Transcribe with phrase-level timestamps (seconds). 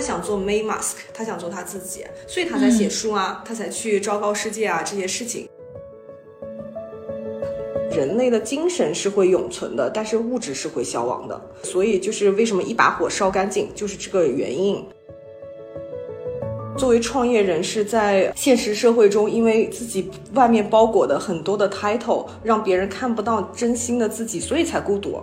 [0.00, 5.46] 他想做 May Mask，他想做他自己，所以他才写书啊，他才去昭告世界啊这些事情。
[7.94, 14.82] 人类的精神是会永存的，但是物质是会消亡的，所以就是为什么一把火烧干净，就是这个原因。
[16.78, 25.20] 作为创业人士，在现实社会中，因为自己外面包裹的很多的 title，让别人看不到真心的自己，所以才孤独。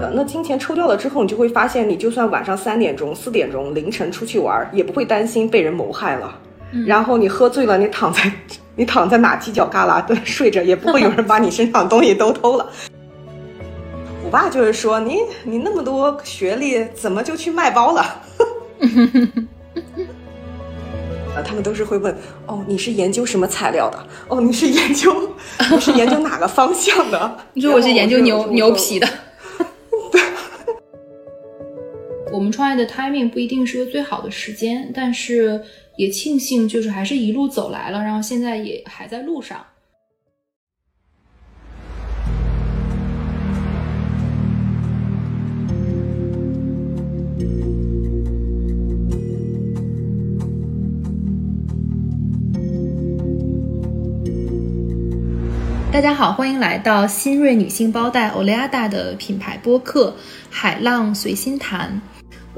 [0.00, 6.38] 呃，那金钱抽掉了之后，你就会发现，你就算晚上三点钟、四点钟、凌晨出去玩，也不会担心被人谋害了。
[6.86, 8.30] 然后你喝醉了，你躺在
[8.76, 12.70] 你躺在哪犄角旮旯 睡着，也不会有人把你身上东西都偷了。
[14.24, 18.02] 我爸就是说，你你那么多学历，怎么就去卖包了？
[21.34, 22.14] 啊，他们都是会问，
[22.46, 23.98] 哦，你是研究什么材料的？
[24.28, 25.12] 哦，你是研究
[25.72, 27.36] 你是研究哪个方向的？
[27.54, 29.08] 你说我是研究牛牛皮的。
[32.32, 35.62] 我们创业的 timing 不一定是个最好的时间，但是。
[35.98, 39.66] 也庆幸，就是还是一路走来了，然后现在也还在路上。
[55.90, 60.10] 大家好，欢迎来到新锐女性包袋 Oleada 的品牌播客
[60.48, 62.00] 《海浪随心谈》。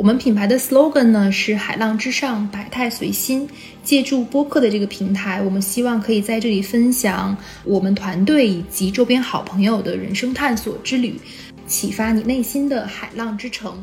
[0.01, 3.47] 我们品牌的 slogan 呢是“海浪之上，百态随心”。
[3.85, 11.21] 借助播客的这个平台，我们希望可以在这里分享我们团队以及周边好朋友的人生探索之旅，
[11.67, 13.77] 启发你内心的海浪之城。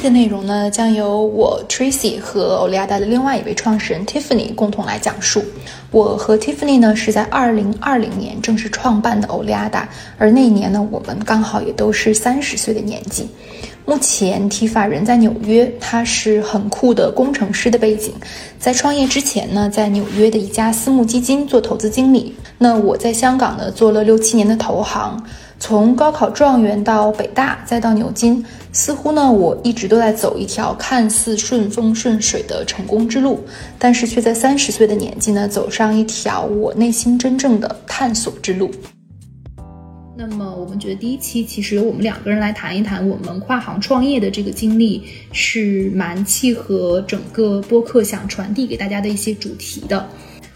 [0.00, 5.44] 的内容呢，将由我 Tracy 和欧利亚达的另外一位创始人 Tiffany 共同来讲述。
[5.90, 13.28] 我和 Tiffany 呢是在2020年正式创办的欧利亚达，而那一年呢，我们刚好也都是三十岁的年纪。
[13.84, 18.14] 目前 Tifa 人在纽约，他是很酷的工程师的背景。
[18.58, 22.34] 在创业之前呢，在纽约的一家私募基金做投资经理。
[22.56, 25.22] 那我在香港呢，做了六七年的投行。
[25.62, 33.38] 从高考状元到北大，再到牛津，似乎呢，我一直都在走一条看似顺风顺水的成功之路，
[33.78, 38.70] 但是却在三十岁的年纪呢，走上一条我内心真正的探索之路。
[40.16, 50.08] 那么，我们觉得第一期其实由我们两个人来谈一谈我们跨行创业的这个经历，是蛮契合整个播客想传递给大家的一些主题的。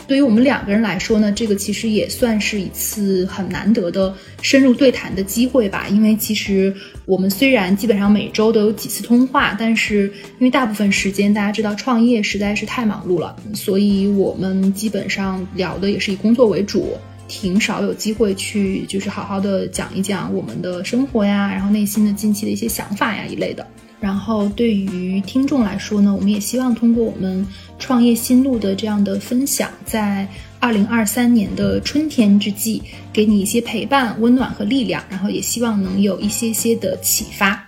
[0.07, 5.87] 对于我们两个人来说呢，这个其实也算是一次很难得的深入对谈的机会吧。
[5.89, 6.75] 因为其实
[7.07, 10.05] 我们虽然基本上每周都有几次通话，但是
[10.39, 23.67] 因为大部分时间大家知道创业实在是太忙碌了，所以我们基本上聊的也是以工作为主，挺少有机会去就是好好的讲一讲我们的生活呀，然后内心的近期的一些想法呀一类的。
[24.05, 27.47] 然后对于听众来说呢，我们也希望通过我们
[27.79, 30.29] 创业心路的这样的分享，在
[30.61, 32.83] 二零二三年的春天之际，
[33.15, 37.67] 给你一些陪伴、温暖和力量，然后也希望能有一些些的启发。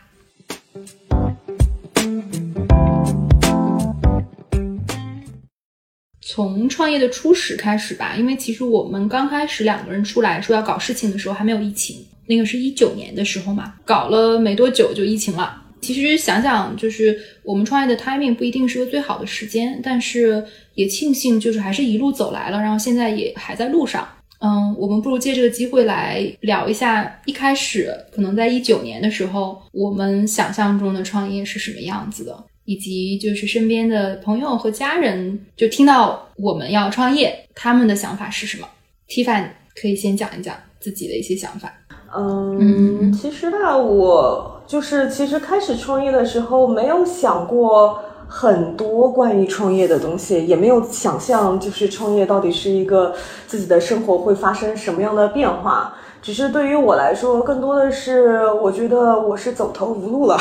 [6.21, 15.63] 从创业的初始开始吧，因为其实我们刚开始两个人出来说要搞事情的时候，还没有疫情，那个是一九年的时候嘛，搞了没多久就疫情了。
[15.95, 24.07] 其实想想，就是我们创业的 timing 不一定是个最好的时间，但是也庆幸，就是还是一路走来了，然后现在也还在路上。
[24.41, 38.69] 嗯，我们不如借这个机会来聊一下，一开始可能在一九年的时候，我们想象中的创业是什么样子的，以及就是身边的朋友和家人就听到我们要创业，他们的想法是什么
[39.09, 39.49] ？Tiffany
[39.81, 41.73] 可以先讲一讲自己的一些想法。
[42.15, 53.15] 嗯，其实吧，我就是其实开始创业的时候没有想过很多关于创业的东西，也没有想象就是创业到底是一个
[53.47, 55.95] 自己的生活会发生什么样的变化。
[56.21, 60.37] 只是对于我来说，更多的是我觉得我是走投无路了。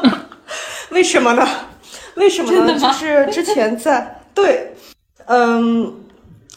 [0.90, 1.46] 为什么呢？
[2.14, 2.78] 为什么呢？
[2.78, 4.74] 就是之前在对，
[5.26, 5.92] 嗯。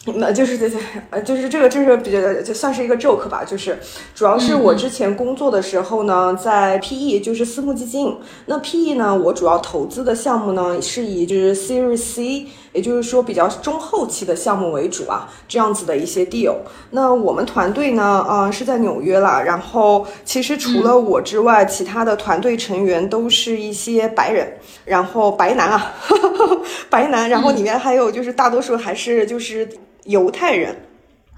[0.16, 0.76] 那就是这些，
[1.10, 3.44] 呃，就是这个，就是比较就算是一个 joke 吧。
[3.44, 3.78] 就是
[4.16, 8.18] 主要是我之前工作的时候呢，在 PE，就是私募基金。
[8.46, 16.56] 那 PE 呢，我主要投资的项目呢，是以就是 Series C，也就是说比较中后期的项目为主啊，这样子的一些 deal。
[16.90, 19.40] 那我们团队呢，呃，是在纽约啦。
[19.40, 24.54] 然后其实除了我之外，其他的团队成员都是一些白人，
[24.84, 25.94] 然后白男啊，
[26.90, 27.30] 白男。
[27.30, 29.68] 然后里面还有就是大多数还是就是。
[30.04, 30.76] 犹太人，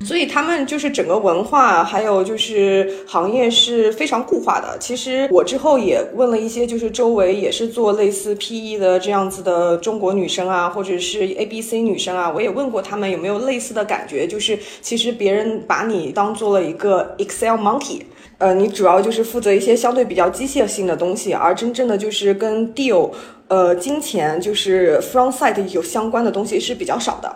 [0.05, 4.77] 所以他们就是整个文化，还有就是行业是非常固化的。
[4.79, 18.01] 其实我之后也问了一些，就是周围也是做类似 PE 的这样子的中国女生啊，或者是 ABC 女生啊，我也问过他们有没有类似的感觉，就是其实别人把你当做了一个 Excel monkey，
[18.39, 23.11] 呃，你主要就是负责一些相对比较机械性的东西，而真正的就是跟 deal，
[23.49, 27.33] 呃，金钱就是 front side 有相关的东西是比较少的。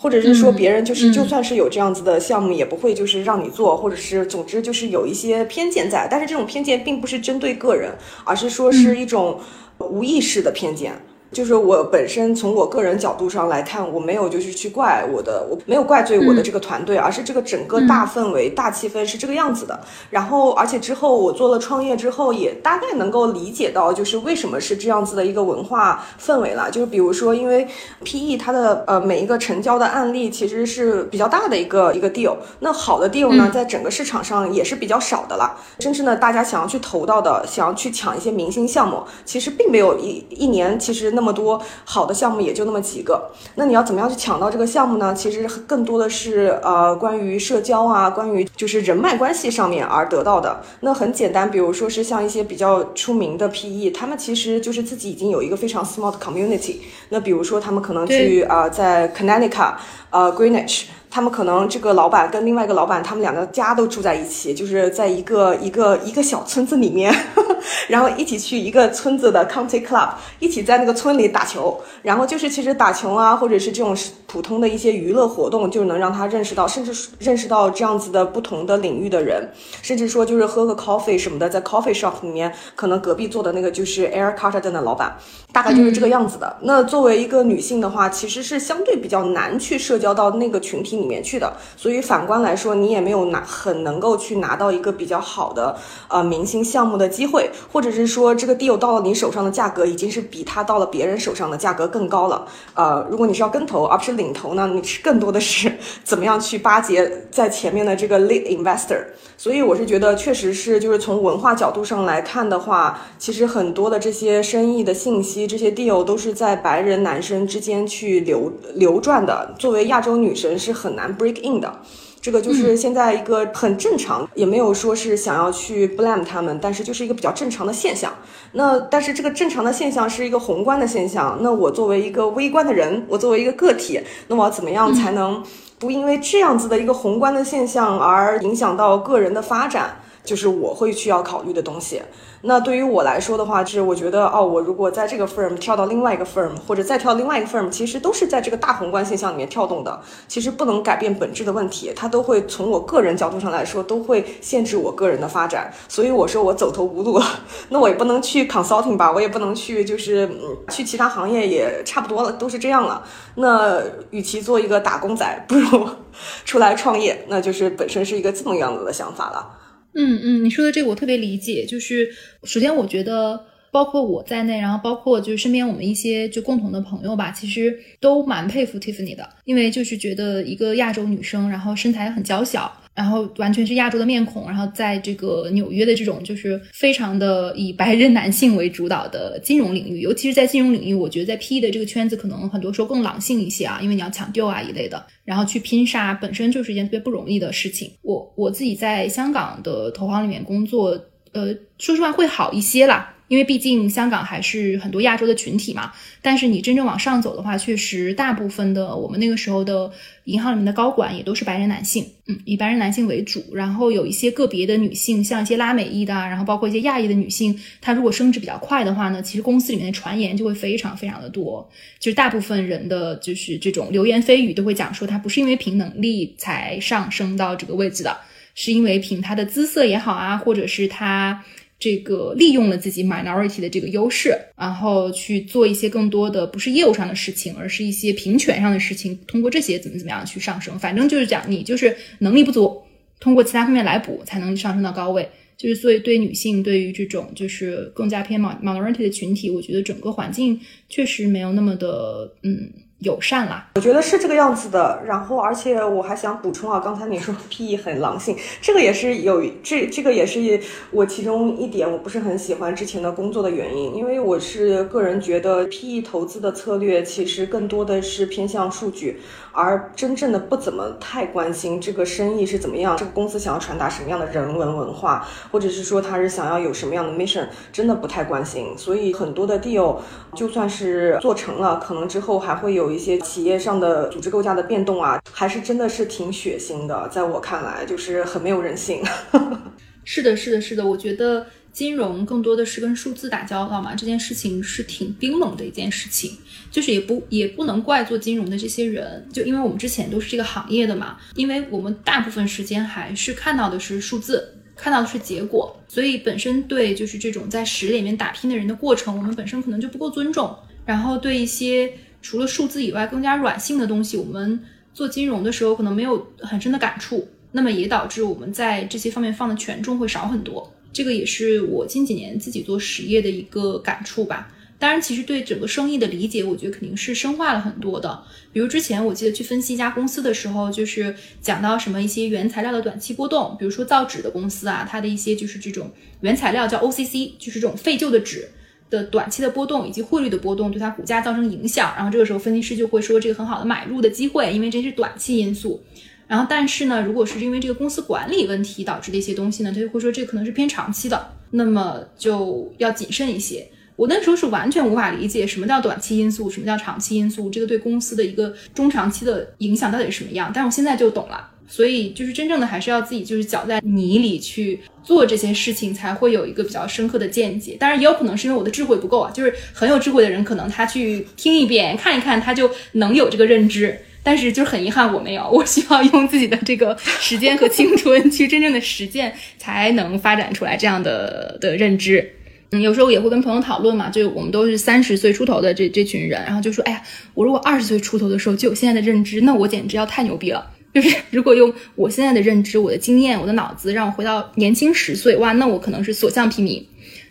[0.00, 7.92] 或者是说别人就是就算是有这样子的项目，也不会就是让你做，或者是总之就是有一些偏见在，但是这种偏见并不是针对个人，
[8.24, 9.40] 而是说是一种
[9.78, 10.92] 无意识的偏见。
[11.30, 19.78] 就是我本身从我个人角度上来看，我没有就是去怪我的，我没有怪罪我的这个团队，而是这个整个大氛围、大气氛是这个样子的。
[20.08, 26.70] 然后，而且之后我做了创业之后，也大概能够理解到，就是为什么是这样子的一个文化氛围了。
[26.70, 27.68] 就是比如说，因为
[28.02, 35.54] PE 它的呃每一个成交的案例其实是比较大的一个一个 deal，那好的 deal 呢，在整个市场上也是比较少的了。
[35.80, 41.12] 甚至呢，大家想要去投到的，想要去抢一些明星项目，其实并没有一一年其实。
[41.18, 45.12] 那么多好的项目也就那么几个，那你要怎么样去抢到这个项目呢？
[45.12, 50.62] 其实更多的是呃关于社交啊，关于就是人脉关系上面而得到的。
[50.82, 56.76] 那很简单，比如说是像一些比较出名的 PE，他们其实就是自己已经有一个非常 small 的 community。
[57.08, 59.74] 那比如说他们可能去啊在 Connecticut，
[60.10, 60.84] 呃 Greenwich。
[61.10, 67.14] 他们可能这个老板跟另外一个老板，他们两个家都住在一起，就是在一个一个一个小村子里面，
[67.88, 71.80] 然后一起去一个村子的 county club，一起在那个村里打球。
[72.02, 73.96] 然后就是其实打球啊，或者是这种
[74.26, 79.48] 普通的一些娱乐活动，就能让他认识到，甚至认识到这样子的不同的领域的人，
[79.80, 85.16] 甚至说就是喝个 coffee 什么的，在 coffee shop 里面，可能隔壁坐的那个就是 Air Carter 的老板，
[85.52, 86.58] 大概就是这个样子的。
[86.62, 90.97] 那作为一个女性的话，其实是相对比较难去社交到那个群体。
[91.00, 95.76] 里面去的，所以反观来说，你也没有拿很能够去拿到一个比较好的
[96.08, 102.46] 呃明星项目的机会，或者是说这个 deal 到了你手上的价格已经是比他到了别人手上的价格更高了。
[102.74, 105.72] 呃，如果你是要跟投而不是领投呢，你是更多的是
[106.04, 109.04] 怎么样去巴结在前面的这个 lead investor。
[109.36, 119.54] 所以我是觉得，确实是就是从文化角度上来看的话，其实很多的这些生意的信息，这些 deal 都是在白人男生之间去流流转的。
[119.56, 120.87] 作为亚洲女生是很。
[120.88, 121.80] 很难 break in 的，
[122.20, 128.12] 这个就是现在一个很正常，也没有说是想要去 blame 他们，但是就是一个比较正常的现象。
[128.52, 135.42] 那但是这个正常的现象是一个宏观的现象，那我作为一个微观的人，我作为一个个体，那我要怎么样才能
[135.78, 139.97] 不因为这样子的一个宏观的现象而影响到个人的发展？
[140.28, 142.02] 就是我会需要考虑的东西。
[142.42, 149.98] 那对于我来说的话，是我觉得哦，我如果在这个 firm 跳到另外一个 firm，或者再跳另外一个 firm，其实都是在这个大宏观现象里面跳动的。
[150.28, 155.72] 其实不能改变本质的问题，它都会从我个人角度上来说，都会限制我个人的发展。
[155.88, 157.24] 所以我说我走投无路了，
[157.70, 163.02] 那我也不能去 consulting 吧，我也不能去，就是嗯去其他行业也差不多了，都是这样了。
[163.36, 165.88] 那与其做一个打工仔，不如
[166.44, 169.57] 出来创业，那就是本身是一个这么样子的想法了。
[169.94, 171.64] 嗯嗯，你说的这个我特别理解。
[171.64, 172.08] 就是
[172.44, 182.72] 首先，我觉得包括我在内，然后包括就是身边我们一些就共同的朋友吧，其实都蛮佩服 Tiffany 的，因为就是觉得一个亚洲女生，然后身材很娇小。
[182.98, 197.88] 然后完全是亚洲的面孔，然后在这个纽约的这种就是非常的以白人男性为主导的金融领域，尤其是在金融领域，我觉得在 PE 的这个圈子可能很多时候更狼性一些啊，因为你要抢救啊一类的，然后去拼杀本身就是一件特别不容易的事情。
[198.02, 201.00] 我我自己在香港的投行里面工作，
[201.30, 203.14] 呃，说实话会好一些啦。
[203.28, 209.90] 因为毕竟香港还是很多亚洲的群体嘛，但是你真正往上走的话，确实大部分的我们那个时候的
[210.24, 221.68] 银行里面的高管也都是白人男性，嗯，以白人男性为主，然后有一些个别的女性，像一些拉美裔的，然后包括一些亚裔的女性，她如果升职比较快的话呢，其实公司里面的传言就会非常非常的多，
[222.00, 228.16] 就是大部分人的就是这种流言蜚语都会讲说，她不是因为凭能力才上升到这个位置的，
[228.54, 231.44] 是因为凭她的姿色也好啊，或者是她。
[231.78, 239.16] 这个利用了自己 minority 的这个优势，然后去做一些更多的不是业务上的事情，而是一些平权上的事情。
[239.26, 242.82] 通过这些怎么怎么样去上升，反正就是讲你就是能力不足，
[243.20, 245.28] 通过其他方面来补才能上升到高位。
[245.56, 255.00] 就是所以对女性，对于这种就是更加偏 minority 的群体，我觉得整个环境确实没有那么的嗯友善啦，我觉得是这个样子的。
[255.06, 269.20] 然后，而且我还想补充啊，刚才你说 PE 很狼性， 这个也是有这这个也是我其中一点我不是很喜欢之前的工作的原因，因为我是个人觉得 PE 投资的策略其实更多的是偏向数据。
[269.50, 278.76] 而真正的不怎么太关心这个生意是怎么样，这个公司想要传达什么样的人文文化，或者是说他是想要有什么样的 mission，真的不太关心。
[278.78, 279.96] 所以很多的 deal
[280.32, 287.06] 就算是做成了，可能之后还会有有一些企业上的组织构架的变动啊，还是真的是挺血腥的。
[287.12, 289.02] 在我看来，就是很没有人性。
[290.04, 291.46] 是的，是的，是的，我觉得。
[291.70, 296.32] 金融更多的是跟数字打交道嘛，这件事情是挺冰冷的一件事情，
[296.72, 310.52] 就是也不也不能怪做金融的这些人，就因为我们之前都是这个行业的嘛，因为我们大部分时间还是看到的是数字，看到的是结果，所以本身对就是这种在实里面打拼的人的过程，我们本身可能就不够尊重，
[310.84, 314.60] 然后对一些除了数字以外更加软性的东西，我们
[314.92, 320.72] 做金融的时候可能没有很深的感触，那么也导致我们在这些方面放的权重会少很多。
[320.92, 324.52] 这个也是我近几年自己做实业的一个感触吧。
[324.80, 328.22] 当然，其实对整个生意的理解，我觉得肯定是深化了很多的。
[328.52, 338.48] 比如之前我记得去分析一家公司的时候，就是讲到什么一些原材料的短期波动，比如说造纸的公司啊，它的一些就是这种原材料叫 OCC，就是这种废旧的纸
[338.90, 341.92] 的短期的波动以及汇率的波动对它股价造成影响。
[341.96, 345.82] 然后这个时候分析师就会说这个很好的买入的机会，因为这是短期因素。
[346.26, 353.66] 然后，但是呢，如果是因为这个公司管理问题导致的一些东西呢，他就会说这可能是偏长期的，那么就要谨慎一些。
[353.96, 360.52] 我那时候是完全无法理解什么叫短期因素，什么叫长期因素，这个对公司的一个中长期的影响到底是什么样。
[360.54, 367.76] 但我现在就懂了，所以就是真正的还是要自己就是搅在泥里去做这些事情，才会有一个比较深刻的见解。
[367.78, 373.96] 当然，也有可能是因为我的智慧不够啊，就是很有智慧的人，可能他去听一遍看一看，他就能有这个认知。
[374.20, 382.32] 但是就是很遗憾，我没有，我需要用自己的这个时间和青春去真正的实践，才能发展出来这样的的认知。
[382.70, 390.72] 嗯，有时候也会跟朋友讨论嘛，就我们都是三十岁出头的这这群人，然后就说，哎呀，我如果二十岁出头的时候就有现在的认知，那我简直要太牛逼了。
[391.00, 396.82] 就是 如果用我现在的认知、我的经验、我的脑子让我回到年轻十岁，哇，那我可能是所向披靡。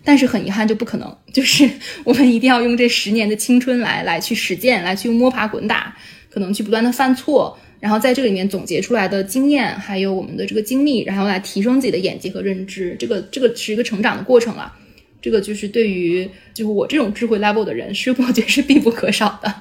[0.03, 1.17] 但是很遗憾，就不可能。
[1.33, 1.69] 就是
[2.05, 5.95] 我们一定要用这十年的青春来来去实践，来去摸爬滚打。
[6.29, 12.95] 可能去不断的犯错，然后在这里面总结出来的经验，还有我们的这个经历，然后来提升自己的眼界和认知。
[12.99, 14.71] 这个这个是一个成长的过程了。
[15.19, 19.53] 这个就是对于就是我这种智慧 level 的人，是我觉得是必不可少的。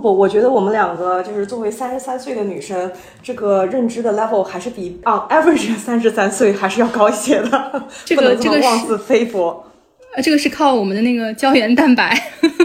[0.00, 2.90] 不不，我觉得我们两个就是作为三十三岁的女生，
[3.22, 7.82] 这个认知的 level 还是比啊 average 三十三岁还是要高一些的。
[8.04, 9.64] 这个这个妄自菲薄。
[10.14, 12.16] 呃，这个是靠我们的那个胶原蛋白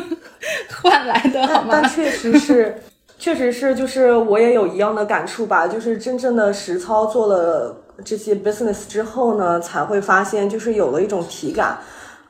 [0.82, 1.70] 换来的，好吗？
[1.72, 2.76] 但确实是。
[3.20, 5.66] 确实是，就是我也有一样的感触吧。
[5.66, 7.74] 就是真正的实操做了
[8.04, 11.78] 这些 business 之后呢，才会发现，就是有了一种体感。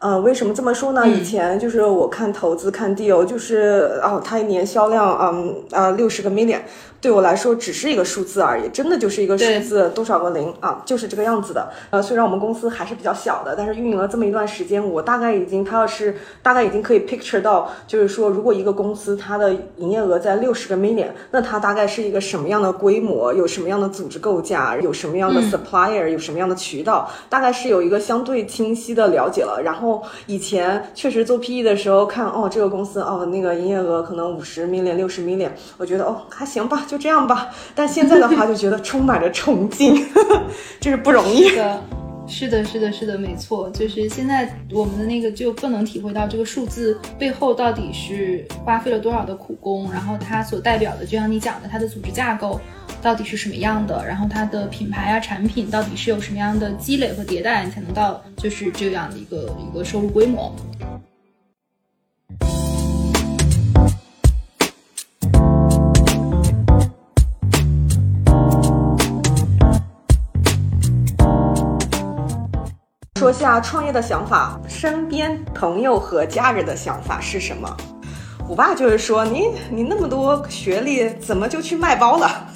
[0.04, 1.08] 呃，为什么这么说呢？
[1.08, 6.60] 以前就是我看投资看 deal，就是哦，它一年销量，嗯啊六十个 million。
[7.04, 11.70] 对我来说只是一个数字而已，真的就是一个数字，多少个零啊，就是这个样子的。
[11.90, 29.62] 呃，虽然我们公司还是比较小的，但是运营了这么一段时间，我大概已经，它要是大概已经可以 picture 到，就是说，如果一个公司它的营业额在六十个 million，那它大概是一个什么样的规模，有什么样的组织构架，有什么样的 supplier，有什么样的渠道，大概是有一个相对清晰的了解了。
[29.62, 36.86] 然后以前确实做 PE 的时候看，哦，这个公司哦，那个营业额可能五十 million、六十 million，我觉得哦还行吧。
[36.94, 40.06] 就这样吧，但现在的话就觉得充满着崇敬，
[40.80, 41.82] 这是不容易的。
[42.28, 52.62] 是的，是的，是的，没错，就是现在我们的那个就更能体会到这个数字背后到底是花费了多少的苦功，然后它所代表的，就像你讲的，它的组织架构
[53.02, 60.56] 到底是什么样的，然后它的品牌啊、产品到底是有什么样的积累和迭代，才能到就是这样的一个一个收入规模。
[73.24, 77.74] 说下创业的想法，身边朋友和家人的想法是什么？
[78.50, 82.48] 我爸就是说，你你那么多学历，怎么就去卖包了？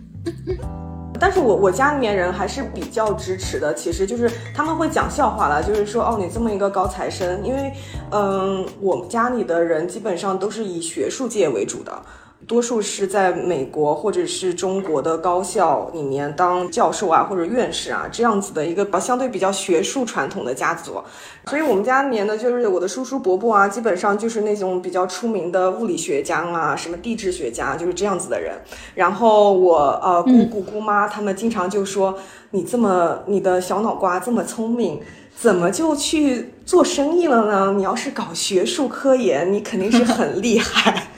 [1.18, 7.72] 但是我我家里面人还是比较支持的，其实就是他们会讲笑话了，就是说哦，你这么一个高材生，因为
[8.10, 12.02] 嗯，我们家里的人基本上都是以学术界为主的。
[12.46, 21.02] 多数是在美国或者是中国的高校里面当教授啊或者院士啊这样子的一个相对比较学术传统的家族，
[21.46, 28.54] 所以我们家里面呢就是我的叔叔伯伯啊，基本上就是那种比较出名的物理学家啊，什么地质学家，就是这样子的人。
[28.94, 32.16] 然后我呃姑姑姑妈他们经常就说
[32.52, 35.00] 你这么你的小脑瓜这么聪明，
[35.36, 37.74] 怎么就去做生意了呢？
[37.76, 41.08] 你要是搞学术科研，你肯定是很厉害。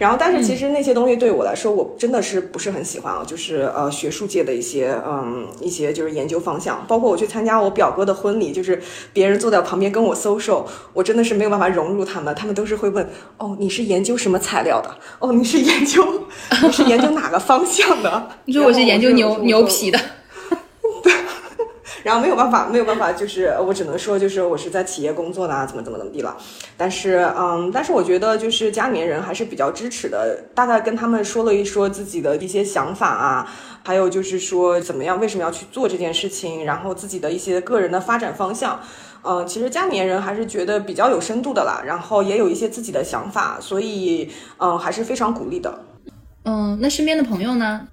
[0.00, 3.22] 然后，但是其实那些东西对我来说，我真的是不是很喜欢啊。
[3.26, 8.80] 就是呃，学术界的一些嗯一些就是研究方向，包括我去参加我表哥的婚礼，就是
[9.12, 10.64] 别人坐在旁边跟我 social，
[10.94, 12.34] 我真的是没有办法融入他们。
[12.34, 14.90] 他们都是会问哦，你是研究什么材料的？
[15.18, 16.02] 哦，你是研究
[16.62, 18.28] 你是研究哪个方向的？
[18.46, 20.00] 你说我是研究牛牛皮的。
[22.02, 26.36] 然后没有办法，没有办法，就是我只能说，就是我是在企业工作的，怎么怎么怎么地了。
[26.76, 30.42] 但是，嗯，但是我觉得就是家里面人还是比较支持的。
[30.54, 33.52] 大概跟他们说了一说自己的一些想法啊，
[33.84, 38.80] 还有就是说怎么样，为什么要去做这件事情，然后自己的一些个人的发展方向。
[39.22, 45.78] 嗯，其实家里面人还是觉得比较有深度的啦，然后也有一些自己的想法，所以嗯，还是非常鼓励的。
[46.44, 47.86] 嗯，那身边的朋友呢？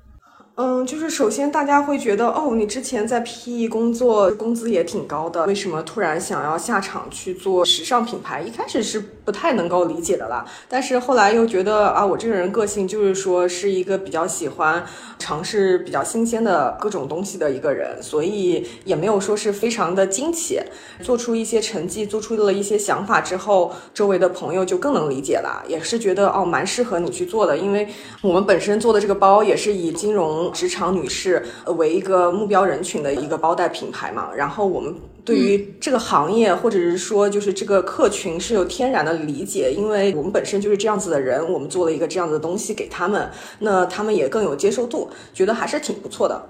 [0.59, 8.41] 嗯，就是首先大家会觉得，哦，你之前在 PE 工作，工资也挺高的，为什么突然想要下场去做时尚品牌？
[8.41, 14.83] 一开始是不太能够理解的啦，但是后来又觉得啊，我这个人个性就是说是一个比较喜欢
[15.19, 20.59] 尝试比较新鲜的各种东西的一个人，所以也没有说是非常的惊奇。
[21.03, 27.87] 做出一些成绩，做出了一些想法之后，周围的朋友就更能理解了，也是觉得哦，蛮适合你去做的，因为
[28.23, 30.46] 我们本身做的这个包也是以金融。
[30.51, 31.43] 职场女士
[31.77, 46.49] 为一个目标人群的一个包袋品牌嘛，然后我们对于这个行业或者是说就是这个客群是有天然的理解，因为我们本身就是这样子的人，我们做了一个这样子的东西给他们，那他们也更有接受度，觉得还是挺不错的。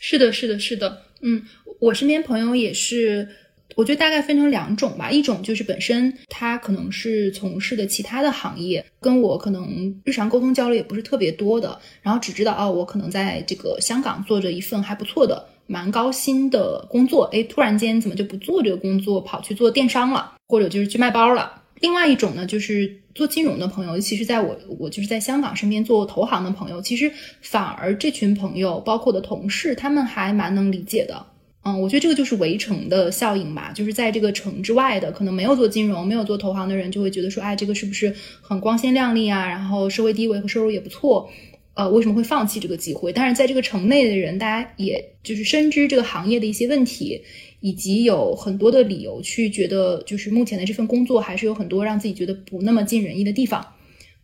[0.00, 1.42] 是的，是的，是的，嗯，
[1.80, 3.28] 我身边朋友也是。
[3.76, 21.62] 我觉得大概分成两种吧，一种就是本身他可能是从事的其他的行业，跟我可能日常沟通交流也不是特别多的，然后只知道哦，我可能在这个香港做着一份还不错的、蛮高薪的工作，哎，突然间怎么就不做这个工作，跑去做电商了，或者就是去卖包了。
[21.80, 27.10] 另外一种呢，就是做金融的朋友，尤其是在我我就是在香港身边做投行的朋友，其实
[27.40, 31.26] 反而这群朋友，包括我的同事，他们还蛮能理解的。
[31.64, 39.48] 嗯，我觉得这个就是围城的效应吧，就是在这个城之外的，可能没有做金融、没有做投行的人，就会觉得说，哎，这个是不是很光鲜亮丽啊？
[39.48, 41.30] 然后社会地位和收入也不错，
[41.74, 43.12] 呃，为什么会放弃这个机会？
[43.12, 47.22] 但是在这个城内的人，大家也就是深知这个行业的一些问题，
[47.60, 53.64] 以及有很多的理由去觉得，就是目前的这份工作还是有很多让自己觉得不那么尽人意的地方。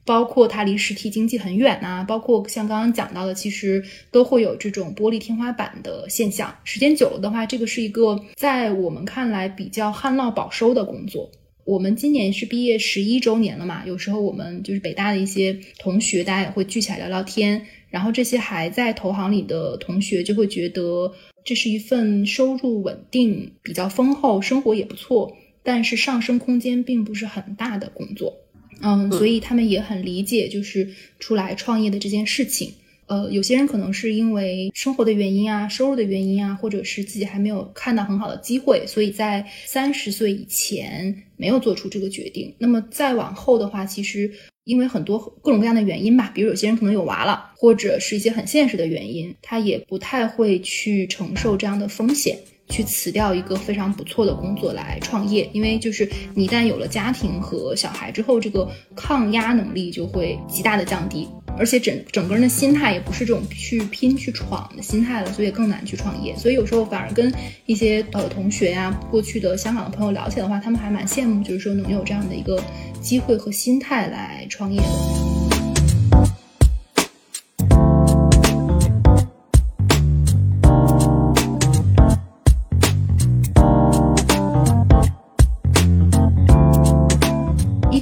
[0.08, 6.56] 包括它离实体经济很远呐，包括像刚刚讲到的，其实都会有这种玻璃天花板的现象。
[6.64, 11.30] 时间久了的话，这个是一个在我们看来比较旱涝保收的工作。
[11.66, 17.66] 我们今年是毕业十一周年了嘛，有时候我们就是北大的一些同学，大家也会聚起来聊聊天。
[17.90, 21.12] 然后这些还在投行里的同学就会觉得，
[21.44, 28.34] 这是一份收入稳定、比较丰厚、生活也不错，但是上升空间并不是很大的工作。
[28.80, 30.88] 嗯，所以他们也很理解，就是
[31.18, 32.72] 出来创业的这件事情。
[33.06, 42.54] 呃，有些人可能是因为生活的原因啊，收入的原因啊，或者是自己还没有看到很好的机会，所以在三十岁以前没有做出这个决定。
[42.58, 44.30] 那么再往后的话，其实
[44.64, 52.38] 因为很多各种各样的原因吧，比如有些人可能有娃了，或者是一些很现实的原因，他也不太会去承受这样的风险。
[52.68, 66.36] 去辞掉一个非常不错的工作来创业，因为就是你一旦有了家庭和小孩之后，这个抗压能力就会极大的降低，而且整整个人的心态也不是这种去拼去闯的心态了，所以更难去创业。
[66.36, 67.32] 所以有时候反而跟
[67.66, 72.62] 一些呃同学呀、过去的香港的朋友聊起来的话，他们还蛮羡慕，就是说能有这样的一个
[73.00, 75.47] 机会和心态来创业的。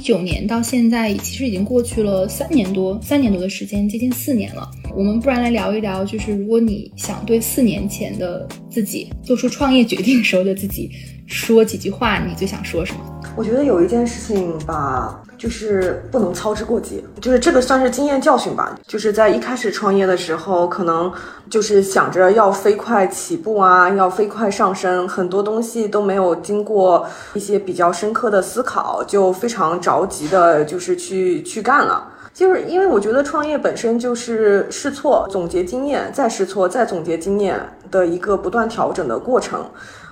[0.07, 4.71] 九年到现在，其实已经过去了三年多，三年多的时间，接近四年了。
[4.95, 10.89] 我们不然来聊一聊，就是如果你想对四年前的自己做出创业决定时候的自己
[11.27, 12.99] 说几句话，你最想说什么？
[13.35, 15.21] 我觉得有一件事情吧。
[15.37, 18.75] 就是不能操之过急，就是这个算是经验教训吧。
[18.87, 21.13] 就是在一开始创业的时候，可能
[21.47, 32.13] 就是想着要飞快起步啊，要飞快上升，很多东西都没有经过一些比较深刻的思考，就非常着急的，就是去去干了。
[32.33, 37.59] 就是因为我觉得创业本身就是试错、总结经验、再试错、再总结经验
[37.91, 39.63] 的一个不断调整的过程。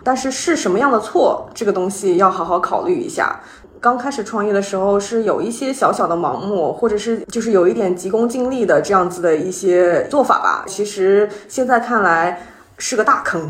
[0.06, 3.42] 但是是什么样的错，这个东西要好好考虑一下。
[3.82, 10.64] 刚开始创业的时候是有一些小小的盲目，或者是就是有一点急功近利的这样子的一些做法吧。
[10.68, 12.46] 其实现在看来
[12.78, 13.50] 是个大坑。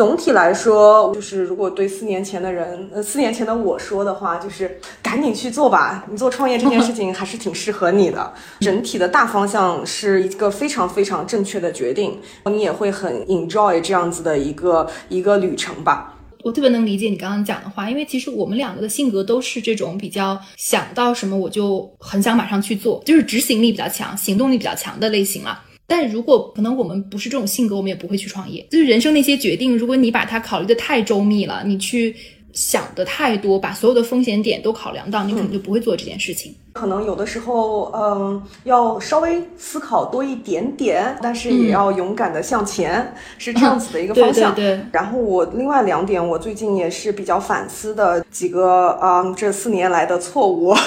[0.00, 6.06] 总体来说，就是如果对四年前的人，呃，四年前的我说的话，就是赶紧去做吧。
[6.10, 8.32] 你做创业这件事情还是挺适合你的。
[8.60, 16.14] 整体的大方向是一个非常非常正确的决定，你也会很 enjoy 这样子的一个一个旅程吧。
[16.44, 25.64] 我特别能理解你刚刚讲的话，因为其实我们两个的性格都是这种比较想到什么我就很想马上去做，就是执行力比较强、行动力比较强的类型了。
[25.90, 28.64] 但如果可能，我们不是这种性格，我们也不会去创业。
[28.70, 32.14] 就是人生那些决定，如果你把它考虑的太周密了，你去
[32.52, 36.54] 想的太多，把所有的风险点都考量到，你可能就不会做这件事情。
[36.72, 44.54] 可能有的时候，嗯，要稍微思考多一点点，但是也要勇敢的向前，是这样子的一个方向。
[44.54, 44.80] 对对。
[44.92, 50.72] 然后我另外两点，我最近也是比较反思的几个，嗯，这四年来的错误。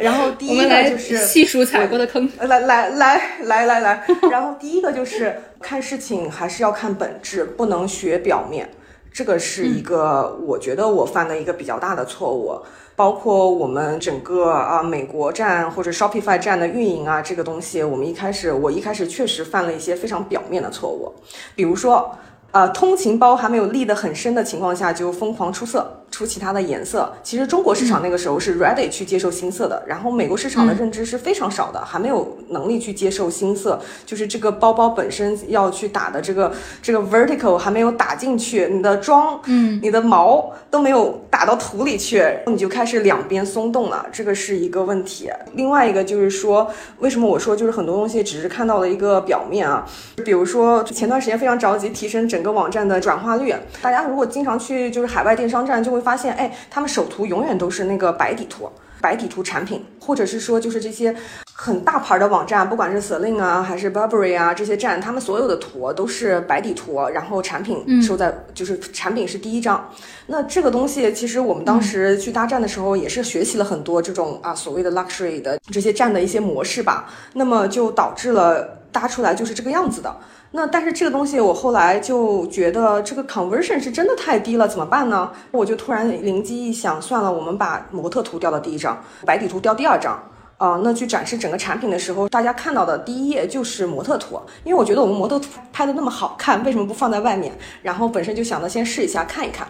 [0.00, 2.28] 然后第一个就是细数踩过的坑。
[2.40, 8.68] 来来来来来来， 然后第一个就是看事情还是要看本质，不能学表面。
[9.12, 12.58] 这个是一个我觉得我犯的一个比较大的错误。
[12.96, 21.12] 包括我们整个啊美国站或者 Shopify 站的运营啊，这个东西，我们一开始我一开始确实犯了一些非常表面的错误，
[21.54, 22.16] 比如说。
[22.52, 27.12] 呃，通勤包还没有立得很深的情况下，就疯狂出色，出其他的颜色。
[27.22, 33.80] 其实中国市场那个时候是 ready 去接受新色的，然后美国市场的认知是非常少的，还没有能力去接受新色。
[34.04, 45.30] 就是这个包包本身要去打的这个这个 vertical 还没有打进去，你的妆，嗯，你的毛都没有打到土里去，你就开始两边松动了，这个是一个问题。
[45.54, 46.68] 另外一个就是说，
[46.98, 49.86] 为什么我说就是很多东西只是看到了一个表面啊？
[50.24, 52.40] 比如说前段时间非常着急提升整。
[52.40, 61.14] 整个网站的转化率，大家如果经常去就是海外电商站，就会发现，哎，他们首图永远都是那个白底图，白底图产品，或者是说就是这些
[61.52, 69.90] 很大牌的网站，不管是 Celine 啊还是 Burberry 啊这些站，他们所有的图都是白底图，然后产品收在就是产品是第一张。
[70.26, 77.10] 那这个东西其实我们当时去搭站的时候，也是学习了很多这种啊所谓的 luxury 的这些站的一些模式吧。
[77.34, 80.16] 那么就导致了搭出来就是这个样子的。
[80.52, 85.30] 那但是这个东西我后来就觉得这个 conversion 是真的太低了，怎么办呢？
[85.52, 90.20] 我就突然灵机一想，算了，我们把模特图调到第一张，白底图调第二张。
[90.58, 97.50] 啊，那去展示整个产品的时候，大家看到的第一页就是模特图，因为我觉得我们模特图拍的那么好看，为什么不放在外面？
[97.80, 99.66] 然后本身就想着先试一下看一看，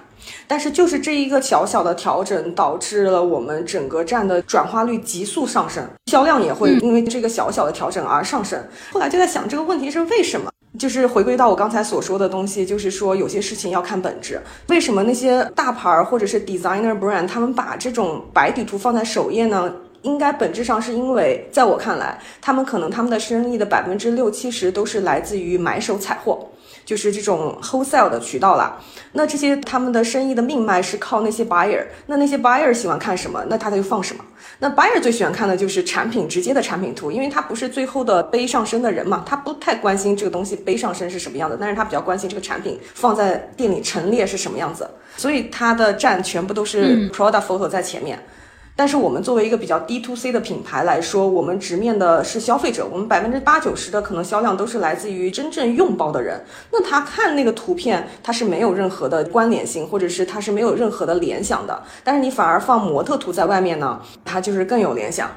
[0.49, 8.61] 但是就是这一个小小的调整，导致了我们整个站的转化率急速上升，销量也会因为这个小小的调整而上升。
[8.93, 10.51] 后来就在想这个问题是为什么？
[10.79, 14.41] 就是回归到我刚才所说的东西，就是说有些事情要看本质。
[14.69, 19.73] 为什么那些大牌儿或者是 designer brand 他们把这种白底图放在首页呢？
[20.03, 26.49] 应该本质上是因为，在我看来，他们可能他们的生意的百分之六七十都是来自于买手采货，
[26.87, 28.79] 就是这种 wholesale 的渠道啦。
[29.13, 34.25] 那这些他们的生意的命脉是靠那些 buyer，那那些 buyer 喜欢看什么，那他就放什么。
[34.62, 48.23] 那 buyer 最喜欢看的就是产品直接的产品图，因为他不是最后的背上身的人嘛，他不太关心这个东西背上身是什么样的，但是他比较关心这个产品放在店里陈列是什么样子，所以他的站全部都是 product photo 在前面。
[48.81, 56.43] 但是我们作为一个比较 D to C 的品牌来说，我们直面的是消费者，我们百分之八九十的可能销量都是来自于真正用包的人。
[56.73, 61.83] 那他看那个图片，他是没有任何的关联性，或者是他是没有任何的联想的。
[62.03, 65.31] 但是你反而放模特图在外面呢，他就是更有联想。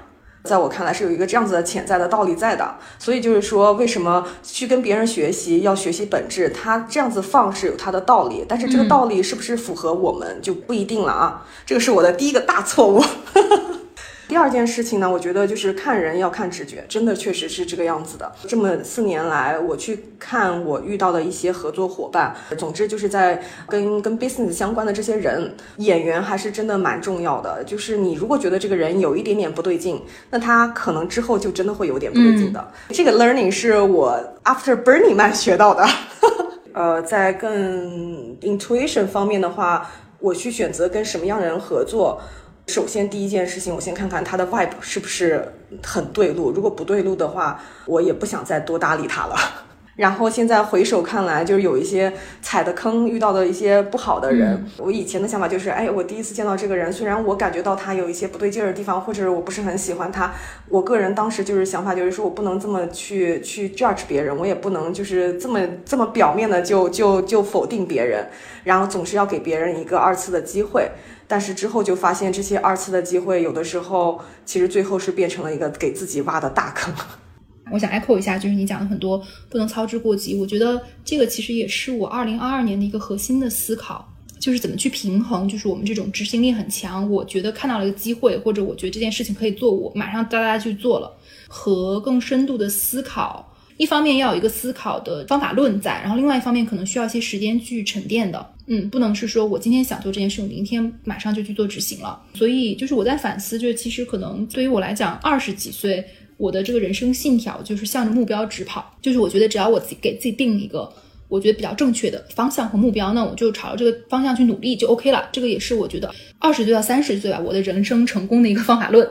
[0.43, 6.49] 在我看来是有一个这样子的潜在的道理在的，所以就是说，为什么去跟别人学习要学习本质？
[6.49, 11.45] 他这样子放是有他的道理，但是这个道理是不是符合我们就不一定了啊。
[11.65, 13.01] 这个是我的第一个大错误。
[14.27, 18.31] 第二件事情呢，我觉得就是看人要看直觉，真的确实是这个样子的。
[18.47, 27.63] 这么四年来，我去看我遇到的一些合作伙伴，总之就是在跟跟 business 相关的这些人，演员还是真的蛮重要的。
[27.65, 32.71] 就是你如果觉得这个人有一点点不对劲，那他可能之后就真的会有点不对劲的。
[32.89, 35.86] 这个 learning 是我 after Burning Man 学到的。
[36.73, 42.19] 呃，在更 intuition 方面的话，我去选择跟什么样的人合作。
[42.67, 46.52] 首先，第一件事情，我先看看他的 vibe 是不是很对路。
[46.52, 49.36] 如果不对路的话，我也不想再多搭理他了。
[49.95, 54.65] 然后现在回首看来，就是有一些踩的坑，遇到的一些不好的人。
[54.78, 60.34] 我以前的想法就是，哎，我第一次见到这个人，虽然我感觉到他有一些不对劲儿的地方，或者我不是很喜欢他，
[60.67, 68.26] 我个人当时就是想法就是说我不能这么去去 judge 别人，我也不能就是这么这么表面的就就就否定别人，
[68.63, 70.89] 然后总是要给别人一个二次的机会。
[71.27, 76.93] 但是之后就发现，这些二次的机会有的时候其实最后是变成了一个给自己挖的大坑。
[77.71, 79.17] 我想 echo 一下，就是你讲的很多
[79.49, 80.36] 不能操之过急。
[80.36, 84.07] 我觉得这个其实也是我二零二二年的一个核心的思考，
[84.38, 91.12] 就是怎么去平衡，就是我们这种执行力很强，我觉得看到了一个机会，或者我觉得这件事情可以做，我马上哒哒去做了，
[91.47, 93.49] 和更深度的思考。
[93.77, 98.52] 一方面要有一个思考的方法论在，然后另外一方面可能需要一些时间去沉淀的。
[98.67, 102.21] 嗯，不能是说我今天想做这件事，我明天马上就去做执行了。
[102.34, 106.04] 所以就是我在反思，就是其实可能对于我来讲，二十几岁。
[106.38, 110.91] 我的这个人生信条就是向着目标直跑，就是我觉得只要我自己给自己定一个
[111.30, 115.30] 我觉得比较正确的方向和目标，那我就朝着这个方向去努力就 OK 了。
[115.32, 119.08] 这个也是我觉得二十岁到三十岁吧，我的人生成功的一个方法论。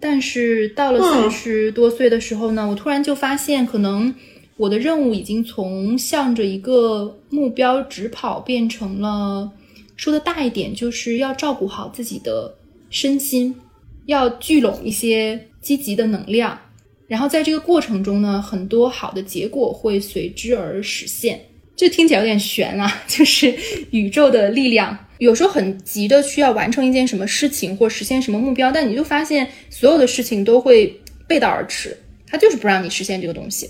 [0.00, 4.12] 但是到了三十多岁的时候呢，我突然就发现，可能
[4.56, 9.50] 我的任务已经从向着一个目标直跑变成了
[9.96, 12.54] 说的大一点，就是要照顾好自己的
[12.88, 13.54] 身心，
[14.06, 16.58] 要聚拢一些积极的能量。
[17.06, 21.40] 然后在这个过程中呢，很多好的结果会随之而实现。
[21.76, 23.52] 这听起来有点悬啊， 就是
[23.90, 31.96] 宇宙的力量，有时候很急的需要完成一件什么事情或实现什么目标，但你就发现所有的事情都会背道而驰，
[32.28, 33.68] 它就是不让你实现这个东西。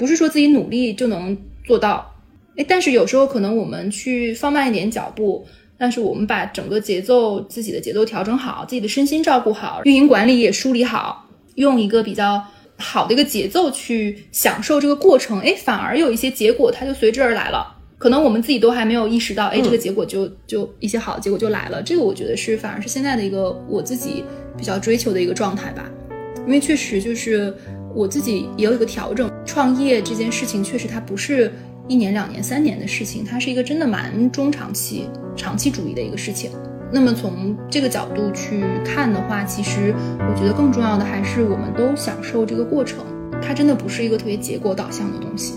[0.00, 2.12] 不是说自己努力就能做到，
[2.56, 5.46] 诶，但是有时候可能我们去放慢一点脚步，
[5.78, 12.42] 但是我们把整个节奏、自己的节奏调整好，自己的身心照顾好，运营管理也梳理好，用一个比较。
[12.82, 17.76] 好的一个节奏去享受这个过程，哎，反而有一些结果它就随之而来了。
[17.98, 21.82] 可能我们自己都还没有意识到，哎，这个结果就就一些好的结果就来了。
[21.82, 24.24] 这个我觉得是反而是现在的一个我自己
[24.56, 25.90] 比较追求的一个状态吧。
[26.46, 27.54] 因为确实就是
[27.94, 31.52] 我自己也有一个调整，创业这件事情确实它不是
[31.88, 36.50] 一年两年三年的事情，它是一个真的蛮中长期、长期主义的一个事情。
[36.92, 43.04] 那么从这个角度去看的话，其实我觉得更重要的还是我们都享受这个过程，
[43.40, 45.54] 它真的不是一个特别结果导向的东西。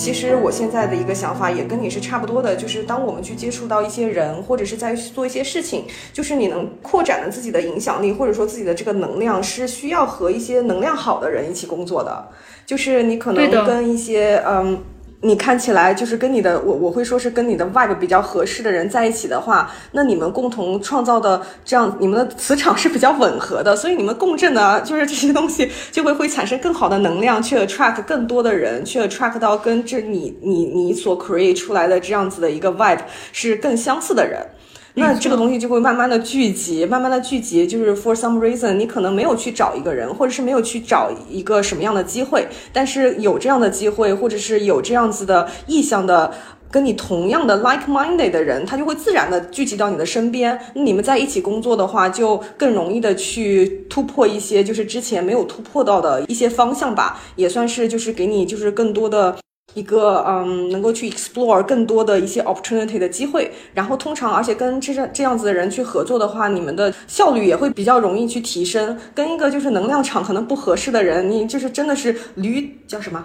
[0.00, 12.28] 其实我现在的一个想法也跟你是差不多的，就是当我们去接触到一些人，或者是在做一些事情，就是你能扩展了自己的影响力，或者说自己的这个能量，是需要和一些能量好的人一起工作的。
[12.64, 14.82] 就是你可能跟一些嗯，
[15.22, 33.00] 你看起来就是跟你的我我会说是跟你的 vibe 比较合适的人在一起的话，那你们共同创造的这样，你们的磁场是比较吻合的，所以你们共振的就是这些东西就会会产生更好的能量，去 attract 更多的人，去 attract 到跟这你你你所 create 出来的这样子的一个 vibe
[33.32, 34.46] 是更相似的人。
[34.94, 46.32] 那这个东西就会慢慢的聚集，慢慢的聚集，就是 for some reason，你可能没有去找一个人，或者是没有去找一个什么样的机会，但是有这样的机会，或者是有这样子的意向的，
[46.72, 50.58] 跟你同样的 like minded 的人，他就会自然的聚集到你的身边。
[50.74, 59.36] 你们在一起工作的话，就更容易的去突破一些就是之前没有突破到的一些方向吧，也算是就是给你就是更多的。
[59.74, 68.98] 一个嗯，能够去 explore 更多的一些 opportunity 的机会，然后通常而且跟这这这样子的人去合作的话，你们的效率也会比较容易去提升。
[69.14, 73.24] 跟一个就是能量场可能不合适的人，你就是真的是驴叫什么？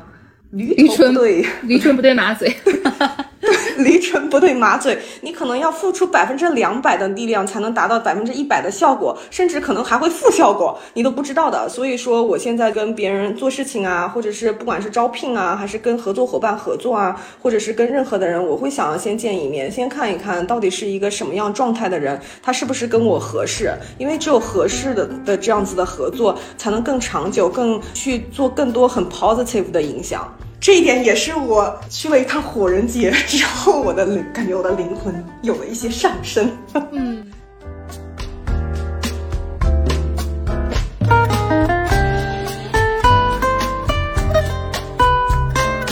[0.51, 2.55] 驴唇不对， 驴唇不对马嘴。
[3.77, 11.67] 驴唇不对马嘴，你可能要付出百分之两百的力量才能达到百分之一百的效果，甚至可能还会负效果，你都不知道的。
[11.69, 23.73] 所以说，我现在跟别人做事情啊，或者是不管是招聘啊，还是跟合作伙伴合作啊，或者是跟任何的人，我会想要先见一面，先看一看到底是一个什么样状态的人，他是不是跟我合适？
[23.97, 30.27] 因为只有合适的的这样子的合作，才能更长久，更去做更多很 positive 的影响。
[30.60, 36.52] 这一点也是我去了一趟火人节之后，我的灵感觉我的灵魂有了一些上升。
[36.91, 37.26] 嗯。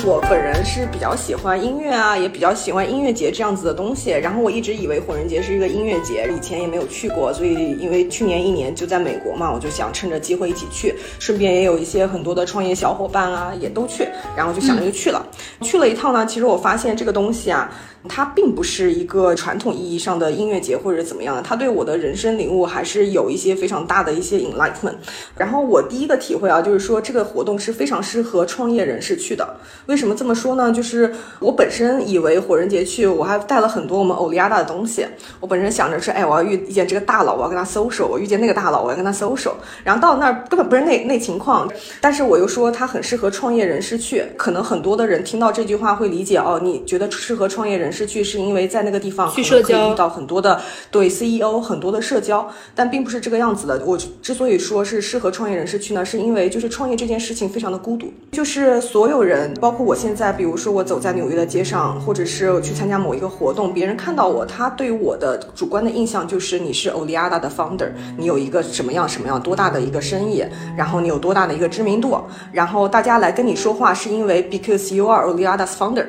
[0.06, 4.10] 我本人是比较喜欢音乐啊，也比较喜欢音乐节这样子的东西。
[4.12, 15.26] 然后我一直以为火人节是一个音乐节，以前也没有去过，所以因为去年一年就在美国嘛，我就想趁着机会一起去，顺便也有一些很多的创业小伙伴啊也都去，然后就想着就去了。
[15.62, 17.72] 去了一趟呢，其实我发现这个东西啊。
[18.10, 24.96] 它并不是一个传统意义上的音乐节或者怎么样的，它对我的人生领悟还是有一些非常大的一些 enlightenment。
[25.38, 29.56] 然后我第一个体会啊，就是说这个活动是非常适合创业人士去的。
[29.86, 30.72] 为什么这么说呢？
[30.72, 35.06] 就是我本身以为火人节去，我还带了很多我们欧利亚达的东西。
[35.40, 39.54] 我本身想着是，哎，我要遇见这个大佬，我要跟他 social；我遇见那个大佬，我要跟他 social。
[39.84, 44.24] 然后到那儿根本不是那那情况，但是我又说它很适合创业人士去。
[44.38, 53.80] 可能很多的人听到这句话会理解哦，你觉得适合创业人士去，是因为在那个地方去社交遇到很多的对 CEO 很多的社交，但并不是这个样子的。
[53.86, 70.44] 我之所以说是适合创业人士去呢，是因为就是创业这件事情非常的孤独，就是所有人，包括我现在，比如说我走在纽约的街上，或者是去参加某一个活动，别人看到我，他对我的主观的印象就是你是 Oliada 的 founder，你有一个什么样什么样多大的一个生意，
[70.76, 72.18] 然后你有多大的一个知名度，
[72.52, 76.06] 然后大家来跟你说话是因为 because you are Oliada's founder。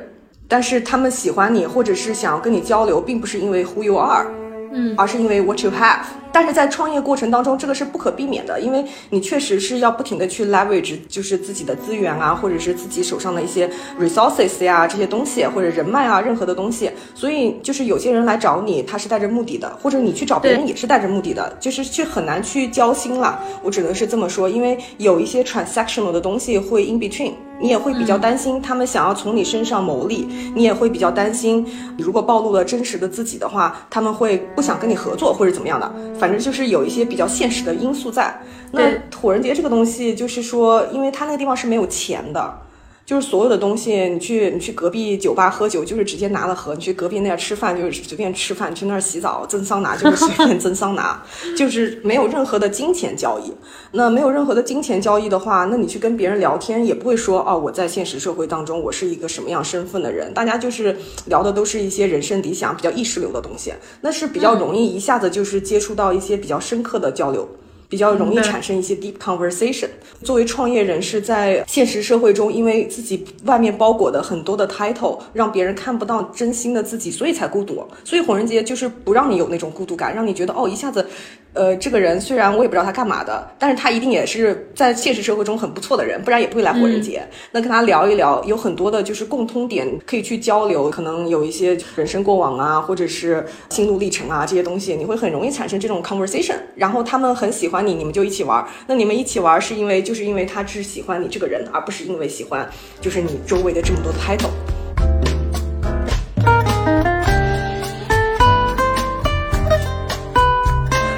[0.48, 4.26] 但是他们喜欢你，或者是想要跟你交流，并不是因为 who you are，
[4.72, 6.04] 嗯，而是因为 what you have。
[6.30, 16.90] 但是在创业过程当中，这个是不可避免的，因为你确实是要不停的去 leverage，就是自己的资源啊，或者是自己手上的一些 resources 呀这些东西，或者人脉啊，任何的东西。
[17.14, 23.40] 所以就是有些人来找你，他是带着目的的，或者你去找别人也是带着目的的，就是去很难去交心了。
[23.62, 27.34] 我只能是这么说，因为有一些 transactional 的东西会 in between。
[27.60, 31.66] 你也会比较担心他们想要从你身上牟利，你也会比较担心，
[31.98, 35.90] 如果暴露了真实的自己的话，他们会不想跟你合作或者怎么样的。
[36.18, 38.34] 反正就是有一些比较现实的因素在。
[38.72, 42.58] 那土人节这个东西，就是说，因为他那个地方是没有钱的。
[43.06, 51.22] 就是所有的东西，你去你去隔壁酒吧喝酒，就是直接拿了盒；你去隔壁那儿吃饭，就是随便吃饭；你去那儿洗澡蒸桑拿，就是随便蒸桑拿，
[51.54, 53.52] 就是没有任何的金钱交易。
[53.92, 60.32] 那没有任何的金钱交易的话，那你去跟别人聊天也不会说哦，我在现实社会当中我是一个什么样身份的人。
[60.32, 67.46] 大家就是聊的都是一些人生理想、比较意识流的东西，那是比较容易一下子就是接触到一些比较深刻的交流。
[67.88, 69.88] 比较容易产生一些 deep conversation。
[70.22, 77.84] 作为创业人士，在现实社会中，因为自己外面包裹的很多的 title，让别人看不到真心的自己，所以才孤独。
[78.04, 81.06] 所以红人节就是不让你有那种孤独感，让你觉得哦，一下子。
[81.54, 87.24] 呃，这个人虽然我也不知道他干嘛的，但是他一定也是在现实社会中很不错的人，不然也不会来火人节。
[87.52, 96.56] 那跟他聊一聊，有很多的就是共通点可以去交流，可能有一些人生过往啊，或者是心路历程啊这些东西，你会很容易产生这种 conversation。
[96.74, 98.66] 然后他们很喜欢你，你们就一起玩。
[98.88, 102.68] 那你们一起玩是因为就是因为他只喜欢你这个人，而不是因为喜欢
[103.00, 104.73] 就是你周围的这么多的 title。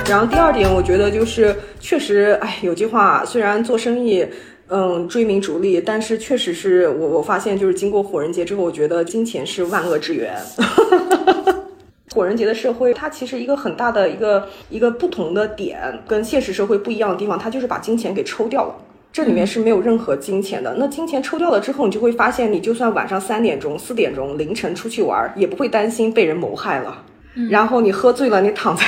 [0.08, 4.24] 然后第二点，我觉得就是确实，哎，有句话，虽然做生意，
[4.68, 10.36] 嗯，追名逐利，但是确实是我我发现，就是经过火人节之后，我觉得金钱是万恶之源。
[12.14, 18.74] 火人节的社会，它其实一个很大的一个一个不同的点，跟现实社会不一样的地方，它就是把金钱给抽掉了。
[19.12, 20.76] 这里面是没有任何金钱的。
[20.78, 27.02] 那金钱抽掉了之后，你就会发现，你就算晚上三点钟、四点钟、凌晨出去玩，也不会担心被人谋害了。
[27.50, 28.84] 然后你喝醉了，你躺在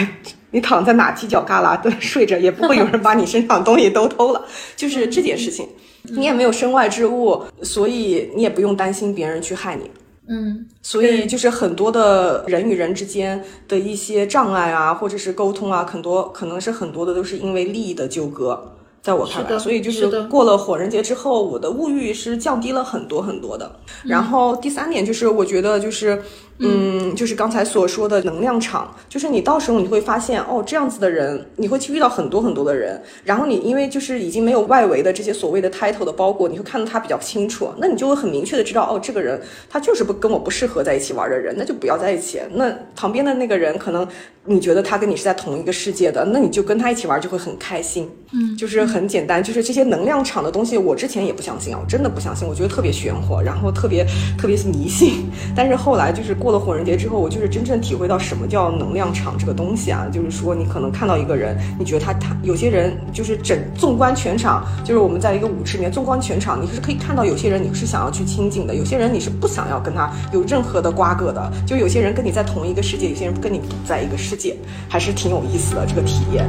[0.50, 4.42] 你躺在哪犄角旮旯对睡着，也不会有人把你身上东西都偷了。
[4.74, 5.68] 就是这件事情，
[6.04, 9.90] 你也没有身外之物，所以你也不用担心别人去害你。
[10.26, 18.74] 嗯，所以就是很多的人与人之间的一些障碍啊，或者是沟通啊，很多可能是很多的都是因为利益的纠葛。
[19.02, 23.70] 在我看来，所以就是过了火人节之后，我的物欲是降低了很多很多的。
[24.04, 26.22] 然后第三点就是，我觉得就是。
[26.60, 39.40] 嗯，就是刚才所说的能量场，就是你到时候你会发现，哦，这样子的人，你会去遇到很多很多的人，然后你因为就是已经没有外围的这些所谓的 title 的包裹，你会看到他比较清楚，那你就会很明确的知道，哦，这个人
[39.70, 42.40] 他就是不跟我不适合在一起玩的人，那就不要在一起。
[42.54, 44.04] 那旁边的那个人，可能
[44.46, 48.10] 你觉得他跟你是在同一个世界的，那你就跟他一起玩就会很开心。
[48.32, 54.04] 嗯，就是很简单，就是这些能量场的东西，我之前也不相信啊，我真的不相信，我觉得特别玄乎，然后特别
[54.36, 56.47] 特别迷信，但是后来就是过。
[56.48, 60.06] 过了火人节之后，我就是真正体会到什么叫能量场这个东西啊！
[60.10, 74.56] 就是说，你可能看到一个人，你觉得他他有些人就是整纵观全场，就是我们在一个舞池里面纵观全场，你是可以看到有些人你是想要去亲近的，有些人你是不想要跟他有任何的瓜葛的，就有些人跟你在同一个世界，有些人跟你不在一个世界，
[74.88, 76.48] 还是挺有意思的这个体验。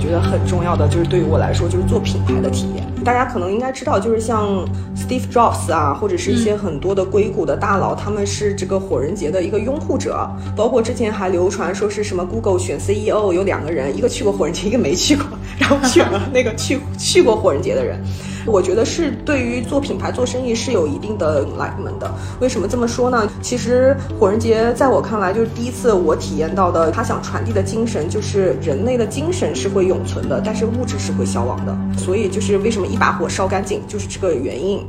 [0.00, 2.84] 觉得很重要的就是对于我来说，就是做品牌的体验。
[3.04, 4.64] 大家可能应该知道，就是像
[4.96, 10.28] Steve Jobs 啊，或者是一些很多的硅谷的大佬，他们是这个火人节的一个拥护者。
[10.56, 15.24] 包括之前还流传说是什么 Google 选 CEO 有两个人，一个去过火人节，一个没去过。
[15.60, 18.02] 然后选了那个去去过火人节的人。
[18.46, 22.10] 我觉得是对于做品牌、做生意是有一定的来门的。
[22.40, 23.30] 为什么这么说呢？
[23.42, 31.76] 其实火人节在我看来就是第一次我体验到的，他想传递的精神就是人类的精神是会永存的，但是物质是会消亡的。
[31.98, 34.82] 所以就是为什么一把火烧干净，就是这个原因。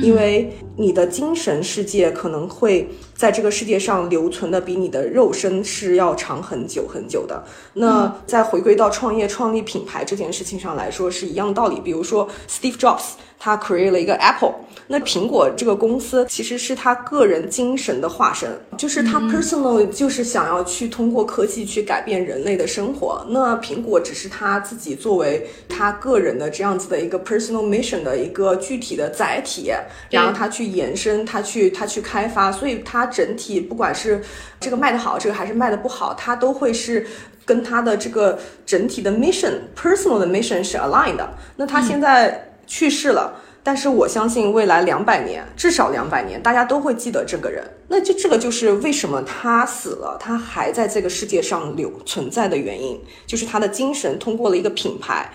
[0.00, 7.44] 因为你的精神世界可能会在这个世界上留存的比你的肉身是要长很久很久的。
[7.74, 11.80] 那再回归到创业、创立品牌这件事情上来说，是一样道理。
[11.80, 13.12] 比如说 Steve Jobs。
[13.38, 14.54] 他 create 了一个 Apple，
[14.88, 23.24] 那苹果这个公司其实是他个人精神的化身，就是他 personal 就是想要去通过科技去改变人类的生活。
[23.28, 29.72] 那苹果只是他自己作为他个人的这样子的一个 personal mission 的一个具体的载体，
[30.10, 34.20] 然后他去延伸，他去他去开发，所以他整体不管是
[34.58, 37.06] 这个卖的好，这个还是卖的不好，他都会是
[37.44, 38.36] 跟他的这个
[38.66, 41.28] 整体的 mission personal 的 mission 是 aligned 的。
[41.54, 42.46] 那他现在。
[42.68, 47.64] 去世了，但是我相信未来两百年，至少两百年，大家都会记得这个人。
[47.88, 55.32] 那就这个就是为什么他死了，他还在这个世界上留存在的原因，就是他的精神通过了一个品牌，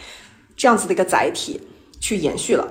[0.56, 1.60] 这样子的一个载体
[2.00, 2.66] 去延续了。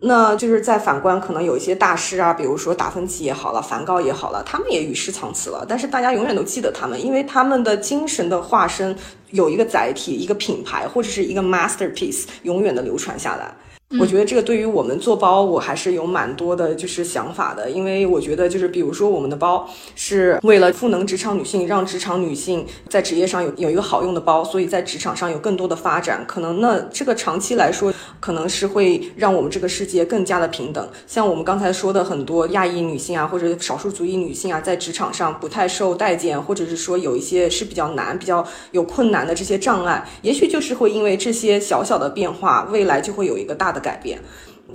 [0.00, 8.96] 那就是在反观，可能有一些大师啊，比如说达芬奇也好了，梵高也好了，他们也与世长辞了，但是大家永远都记得他们，因为他们的精神的化身
[9.32, 13.52] 有一个载体，一个品牌或者是一个 masterpiece，永远的流传下来。
[13.96, 17.70] 我觉得这个对于我们做包，我还是有蛮多的，就是想法的。
[17.70, 26.22] 因为我觉得，就是比如说我们的包是为了赋能职场女性，让职场女性在职业上有有一个好用的包，所以在职场上有更多的发展。
[26.28, 30.86] 可能那这个长期来说，可能是会让我们这个世界更加的平等。
[31.06, 43.77] 像我们刚才说的很多亚裔女性啊，或者少数族裔女性啊，在职场上不太受待见，或者是说有一些是比较难、比较有困难的这些障碍，也许就是会因为这些小小的变化，未来就会有一个大的。
[43.78, 44.18] 改变，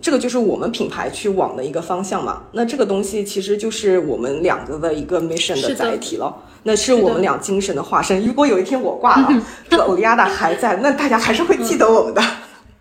[0.01, 2.43] 这个就是我们品牌去往的一个方向嘛。
[2.53, 6.35] 那这个东西其实就是我们两个的一个 mission 的载体了。
[6.63, 8.25] 那是我们俩精神的化身。
[8.25, 12.21] 如果有一天我挂了，这个欧利亚达还在，那大家还是会记得我们的。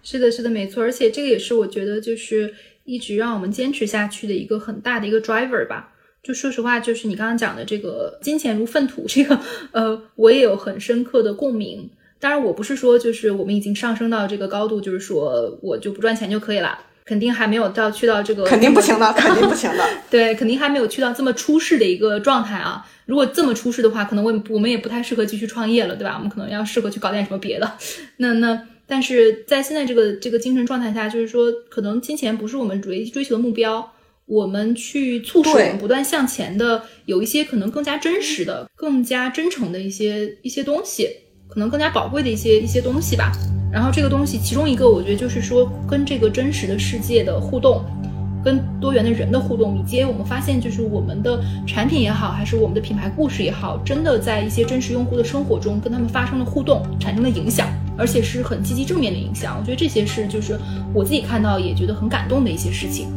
[0.05, 0.83] 是的，是的，没错。
[0.83, 2.55] 而且这个也是我觉得就是
[2.85, 5.93] 一直让我们坚持下去的一个很大的一个 driver 吧。
[6.23, 9.41] 就说实话，就是你刚刚讲的这个金钱如粪土，这个
[9.73, 11.91] 呃，我也有很深刻的共鸣。
[12.23, 19.85] 当然，我不是说就是我们已经上升到这个高度，就是说我就不赚钱就可以了，肯定还没有到去到这个肯定不行的， 肯定不行的。
[20.09, 22.87] 对，肯定还没有去到这么出世的一个状态啊。
[23.07, 26.15] 如果这么出世的话，可能我我们也不太适合继续创业了，对吧？
[26.15, 27.73] 我们可能要适合去搞点什么别的。
[28.19, 33.93] 那那，但是在现在这个这个精神状态下，就是说，可能金钱不是我们主要追求的目标，
[34.27, 41.09] 我们去促使我们不断向前的，有一些可能更加真实的、更加真诚的一些一些东西。
[41.53, 43.31] 可能更加宝贵的一些一些东西吧，
[43.71, 47.85] 然后这个东西其中一个，我觉得就是说跟这个真实的世界的互动，
[48.43, 59.55] 跟多元的人的互动，以及我们发现就是我们的产品也好，还是我们的品牌故事也好，真的在一些真实用户的生活中跟他们发生了互动，产生了影响，而且是很积极正面的影响。
[59.61, 60.59] 我觉得这些是就是
[60.95, 63.09] 我自己看到也觉得很感动的一些事情。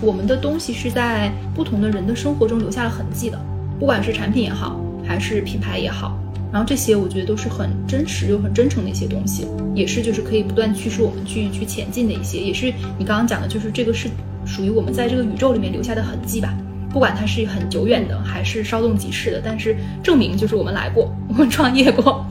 [0.00, 3.40] 我们的东西是在不同的人的生活中留下了痕迹的，
[3.80, 6.16] 不管是产品也好，还是品牌也好。
[6.52, 14.08] 然后这些我觉得都是很真实又很真诚的一些东西，也是就是可以不断驱使我们去去前进的一些，也是你刚刚讲的，就是这个是
[14.44, 16.52] 属于我们在这个宇宙里面留下的痕迹吧。
[16.92, 22.26] 不管它是很久远的，还是稍纵即逝的，但是证明就是我们来过，我们创业过。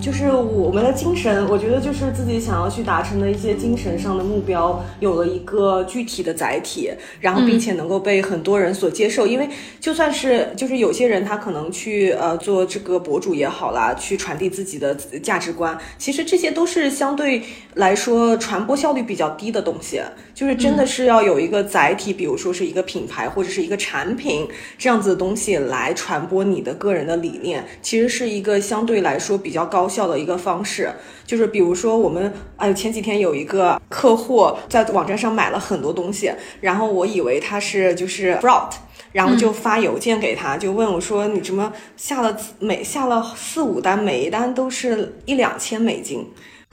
[0.00, 6.90] 就是我们的精神，我觉得就是自己想要去达成的一些精神上的目标，有了一个具体的载体，
[7.20, 9.26] 然后并且能够被很多人所接受。
[9.26, 9.48] 因为
[9.80, 17.42] 就算是就是有些人他可能去呃做这个博主也好啦，去传递自己的价值观，其实这些都是相对
[17.74, 20.00] 来说传播效率比较低的东西。
[20.34, 30.90] 就是真的是要有一个载体，比如说是一个品牌或者是一个产品这样子的东西来传播你的个人的理念，其实是一个相对来说比较高效的一个方式。
[31.24, 38.70] 就是比如说我们，哎，前几天有一个客户在网站上买了很多东西，然后我以为他是就是 fraud，
[39.12, 46.26] 然后就发邮件给他，就问我说你怎么下了每下了四五单，每一单都是一两千美金。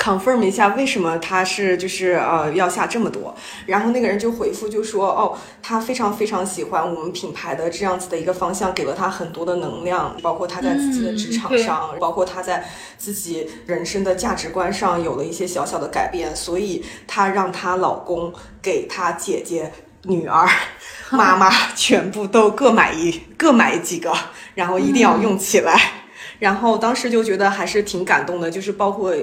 [0.04, 3.34] Confirm 一下为什么他是就是呃要下这么多，
[3.66, 19.72] 然后那个人就回复就说哦，他非常非常喜欢我们品牌的这样子的一个方向，给了他很多的能量，包括他在自己的职场上，包括他在自己人生的价值观上有了一些小小的改变，所以她让她老公给她姐姐、
[20.04, 20.46] 女儿、
[21.12, 24.14] 妈妈全部都各买一各买几个，
[24.56, 26.03] 然后一定要用起来。
[26.44, 29.16] 然后当时就觉得还是挺感动的，就是包括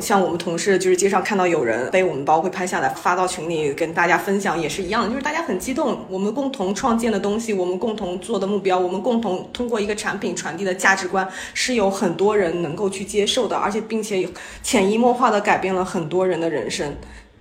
[0.00, 14.28] 像我们同事，就是街上看到有人背我们包会拍下来发到群里跟大家分享，也是一样，就是大家很激动，我们共同创建的东西，我们共同做的目标，我们共同通过一个产品传递的价值观，是有很多人能够去接受的，而且并且
[14.62, 16.94] 潜移默化的改变了很多人的人生。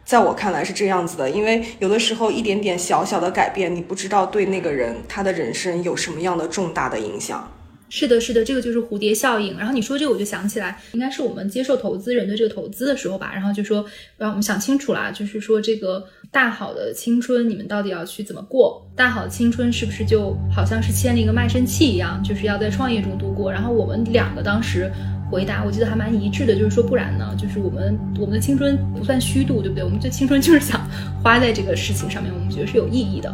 [0.03, 7.47] 在我看来是这样子的，因为有的时候一点点小小的改变，你不知道对那个人他的人生有什么样的重大的影响。
[7.89, 9.57] 是的，是的，这个就是蝴蝶效应。
[9.57, 13.31] 然后你说这个，我就想起来，应该是我们接受投资人的这个投资的时候吧。
[13.33, 13.85] 然后就说，
[14.17, 18.85] 让我们想清楚啦，就是说这个大好的青春，你们到底要去怎么过？
[18.95, 23.51] 大好的青春是不是就好像是牵了一个卖身契一样，就是要在创业中度过？
[23.51, 24.91] 然后我们两个当时
[25.31, 29.83] 回答，我记得还蛮一致的，就是说不然呢，就是我们我们的青春不算虚度，对不对？
[29.83, 30.85] 我们这青春就是想
[31.23, 33.33] 花在这个事情上面，我们觉得是有意义的。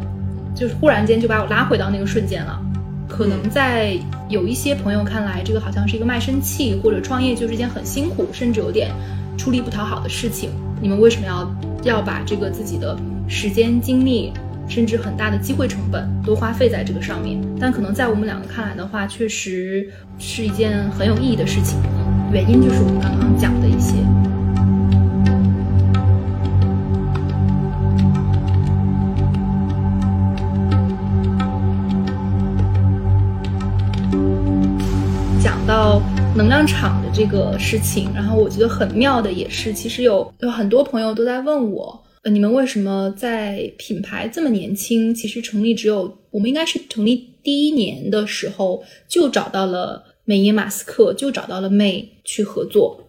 [0.54, 2.60] 就是忽然间就把我拉回到那个瞬间了。
[3.08, 3.98] 可能在
[4.28, 8.90] 有一些朋友看来，这个好像是一个卖身契，或者创业就是一件很辛苦，甚至有点
[9.36, 10.50] 出力不讨好的事情。
[10.80, 12.96] 你们为什么要要把这个自己的
[13.28, 14.32] 时间、精力，
[14.68, 17.40] 甚至很大的机会成本都花费在这个上面？
[17.60, 19.88] 但可能在我们两个看来的话，确实
[20.18, 21.78] 是一件很有意义的事情。
[22.32, 23.94] 原因就是我们刚刚讲的一些。
[36.36, 53.00] 能量场的这个事情，然后我觉得很妙的也是，其实有有很多朋友都在问我，呃，你们为什么在品牌这么年轻，其实成立只有我们应该是成立第一年的时候就找到了美耶马斯克，就找到了妹去合作，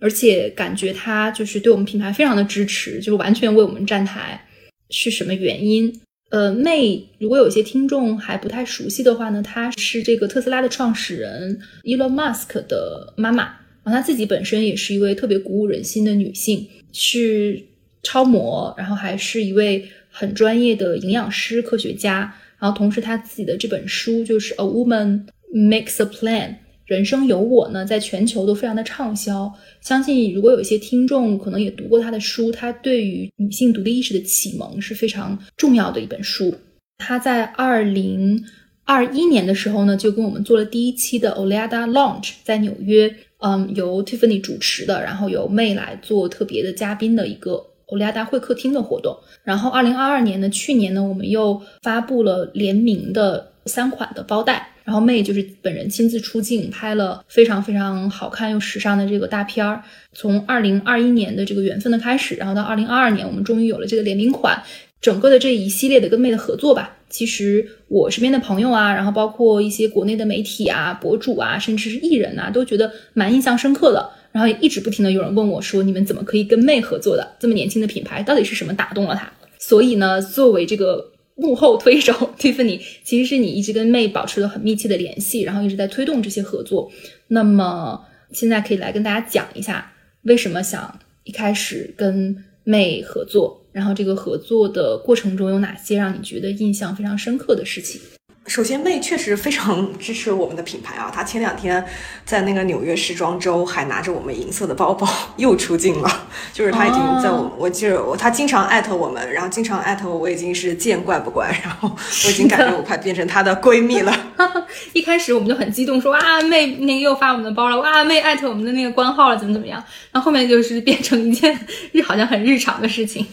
[0.00, 4.42] 而且感觉他就是对我们品牌非常的支持，就是完全为我们站台，
[4.88, 6.00] 是什么原因？
[6.30, 13.44] 呃，妹，如果有些听众还不太熟悉的话呢，她是这个特斯拉的创始人 Elon Musk 的妈妈，
[13.82, 17.60] 然后她自己本身也是一位特别鼓舞人心的女性，是
[18.04, 26.54] 超模，然后还是一位很专业的营养师、科学家，然后同时她自己的这本书就是 A Woman Makes a Plan。
[26.90, 29.48] 人生有我呢，在全球都非常的畅销。
[29.80, 36.52] 相信如果有一些听众可能也读过他的书，他对于女性独立意识的启蒙是非常重要的一本书。
[36.98, 38.44] 他在二零
[38.82, 49.16] 二一年的时候呢，就跟我们做了第一期的 Oleada Launch，在纽约，嗯，由 Tiffany 主持的，然后由 May 来做特别的嘉宾的一个 Oleada 会客厅的活动。
[49.44, 54.66] 然后二零二二年呢，去年呢，我们又发布了联名的三款的包袋。
[54.90, 59.80] 然后妹就是本人亲自出镜，拍了非常非常好看又时尚的这个大片儿。
[60.12, 64.60] 从二零二一年的这个缘分的开始，然后到二零二二年，我们终于有了这个联名款。
[65.00, 74.10] 整个的这一系列的跟妹的合作吧，其实我身边的朋友啊，然后包括一些国内的媒体啊、博主啊，甚至是艺人啊，都觉得蛮印象深刻的。
[74.32, 77.36] 然后也一直不停的有人问我说：“你们怎么可以跟妹合作的？
[77.38, 81.12] 这么年轻的品牌，到底是什么打动了他？”所以呢，作为这个。
[81.40, 86.90] 幕后推手 Tiffany，其实是你一直跟妹保持了很密切的联系，然后一直在推动这些合作。
[87.28, 98.00] 那么现在可以来跟大家讲一下，为什么想一开始跟妹合作，然后这个合作的过程中有哪些让你觉得印象非常深刻的事情？
[98.46, 101.12] 首先，妹确实非常支持我们的品牌啊！
[101.14, 101.84] 她前两天
[102.24, 111.88] 在那个纽约时装周还拿着我们银色的包包又出镜了， 就是她已经在我，我记得我，她经常艾特我们，然后经常艾特我，我已经是见怪不怪，然后
[112.24, 114.12] 我已经感觉我快变成她的闺蜜了。
[114.94, 119.80] 一开始我们就很激动，说啊妹，那个又发我们的包了，哇妹艾特我们的那个官号了，怎么怎么样？
[120.10, 121.56] 然后后面就是变成一件
[121.92, 123.24] 日好像很日常的事情。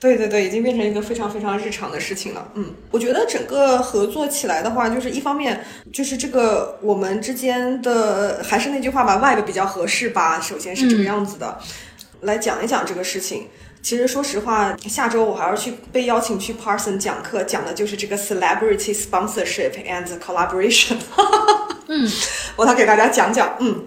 [0.00, 2.50] 对对对，已经变成一个非常非常日常的事情了。
[2.54, 10.40] 嗯，我觉得整个合作起来的话，就是一方面就是这个我们之间的，还是那句话吧，vibe 比较合适吧。
[10.40, 11.58] 首先是这个样子的，
[12.22, 13.48] 来讲一讲这个事情。
[13.82, 20.96] 其实说实话，下周我还要去被邀请去 Parson 讲课，讲的就是这个 celebrity sponsorship and collaboration。
[21.88, 22.10] 嗯，
[22.56, 23.54] 我来给大家讲讲。
[23.60, 23.86] 嗯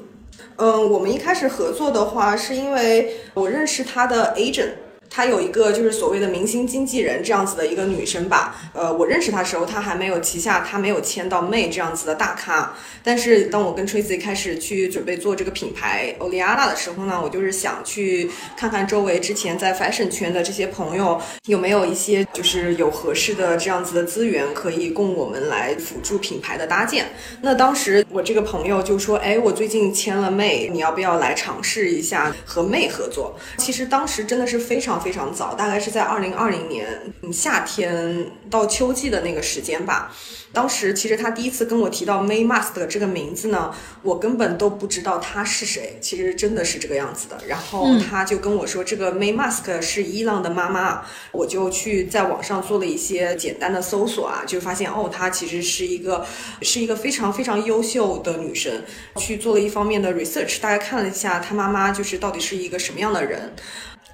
[0.58, 4.70] 嗯，我们一开始合作的话，是因为我认识他的 agent。
[5.16, 12.74] 她有一个就是所谓的明星经纪人这样子的一个女生吧，呃，我认识她的时候，她还没有旗下，她没有签到妹这样子的大咖。
[13.04, 27.06] 但是当我跟 Tracy 开始去准备做这个品牌 Oliana 的时候呢，我就是想去看看周围之前在 fashion 圈的这些朋友有没有一些就是有合适的这样子的资源可以供我们来辅助品牌的搭建。
[27.42, 33.38] 那当时我这个朋友就说，哎，我最近签了妹你要不要来尝试一下和妹合作？
[33.58, 35.03] 其实当时真的是非常。
[35.04, 36.88] 非常早，大概是在二零二零年
[37.32, 40.12] 夏天到秋季的那个时间吧。
[40.54, 43.74] 当时其实他第一次跟我提到 May Musk 这个名字呢，
[44.04, 45.98] 我根本都不知道他是谁。
[46.00, 47.38] 其实真的是这个样子的。
[47.48, 51.04] 然后他就跟我说，这个 May Musk 是伊朗的妈妈。
[51.32, 56.24] 我就去在网上做了一些简单的搜索啊，就发现哦，她其实是一个
[56.62, 58.84] 是一个非常非常优秀的女生。
[59.18, 63.54] 去做了一方面的 research，大概看了一下她妈妈就是到底是一个什么样的人。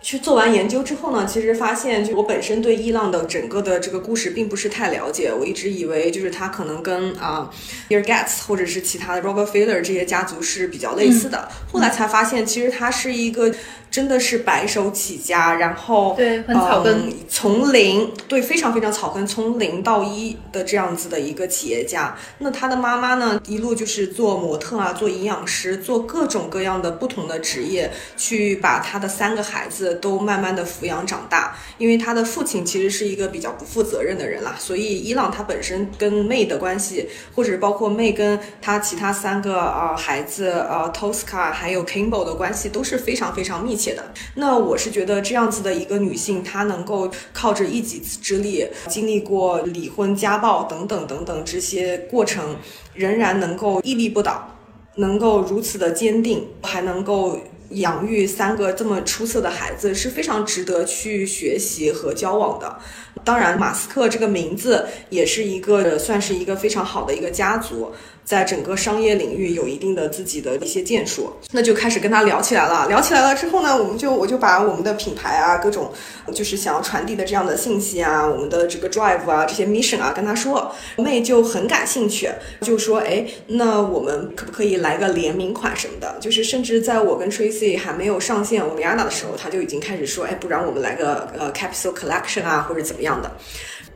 [0.01, 7.49] 去做完研究之后呢，其实发现就我本身对伊朗的整个的这个故事并不是太了解，我一直以为就是他可能跟啊
[7.89, 11.49] ，Eargets 或者是其他的 Robert Filler 这些家族是比较类似的。
[11.71, 13.53] 后来才发现，其实他是一个。
[13.91, 22.15] 真的是白手起家，然后对，很草根，从零对非常非常草根，从零到一的这样子的一个企业家。
[22.37, 31.57] 那他的妈妈呢，一路就是做模特啊，做营养师，做各种各样的不同的职业，去把他的三个孩子都慢慢的抚养长大。
[31.79, 43.79] 因为他的父亲其实是一个比较不负责任的人啦，所以伊朗他本身跟妹的关系，或者包括妹跟他其他三个啊孩子，呃，Tosca 还有 Kimball 的关系都是非常非常密。
[43.79, 44.03] 切的，
[44.35, 52.57] 那我是觉得这样子的一个女性，她能够靠着一己之力，经历过离婚、家暴等等等等这些过程，
[52.93, 54.53] 仍然能够屹立不倒，
[54.95, 57.39] 能够如此的坚定，还能够
[57.71, 62.79] 养育三个这么出色的孩子，是非常值得去学习和交往的。
[63.23, 67.91] 当然，马斯克这个名字也是一个算是一个非常好的一个家族。
[68.29, 72.87] 在整个商业领域有一定的自己的一些建树，那就开始跟他聊起来了。
[72.87, 75.91] 聊起来了之后呢，我们就我就把我们的品牌啊，各种
[76.31, 82.29] 就是想要传递的这样的信息啊，我们的这个 drive 啊，这些 mission 啊，跟他说，妹就很感兴趣，
[82.61, 86.15] 就说，哎，那我们可不可以来个联名款什么的？
[86.21, 93.31] 就是甚至在我跟 Tracy 还没有上线 o l i a n a 的时候，他就已经开始说，哎，不然我们来个呃 capsule collection 啊，或者怎么样的。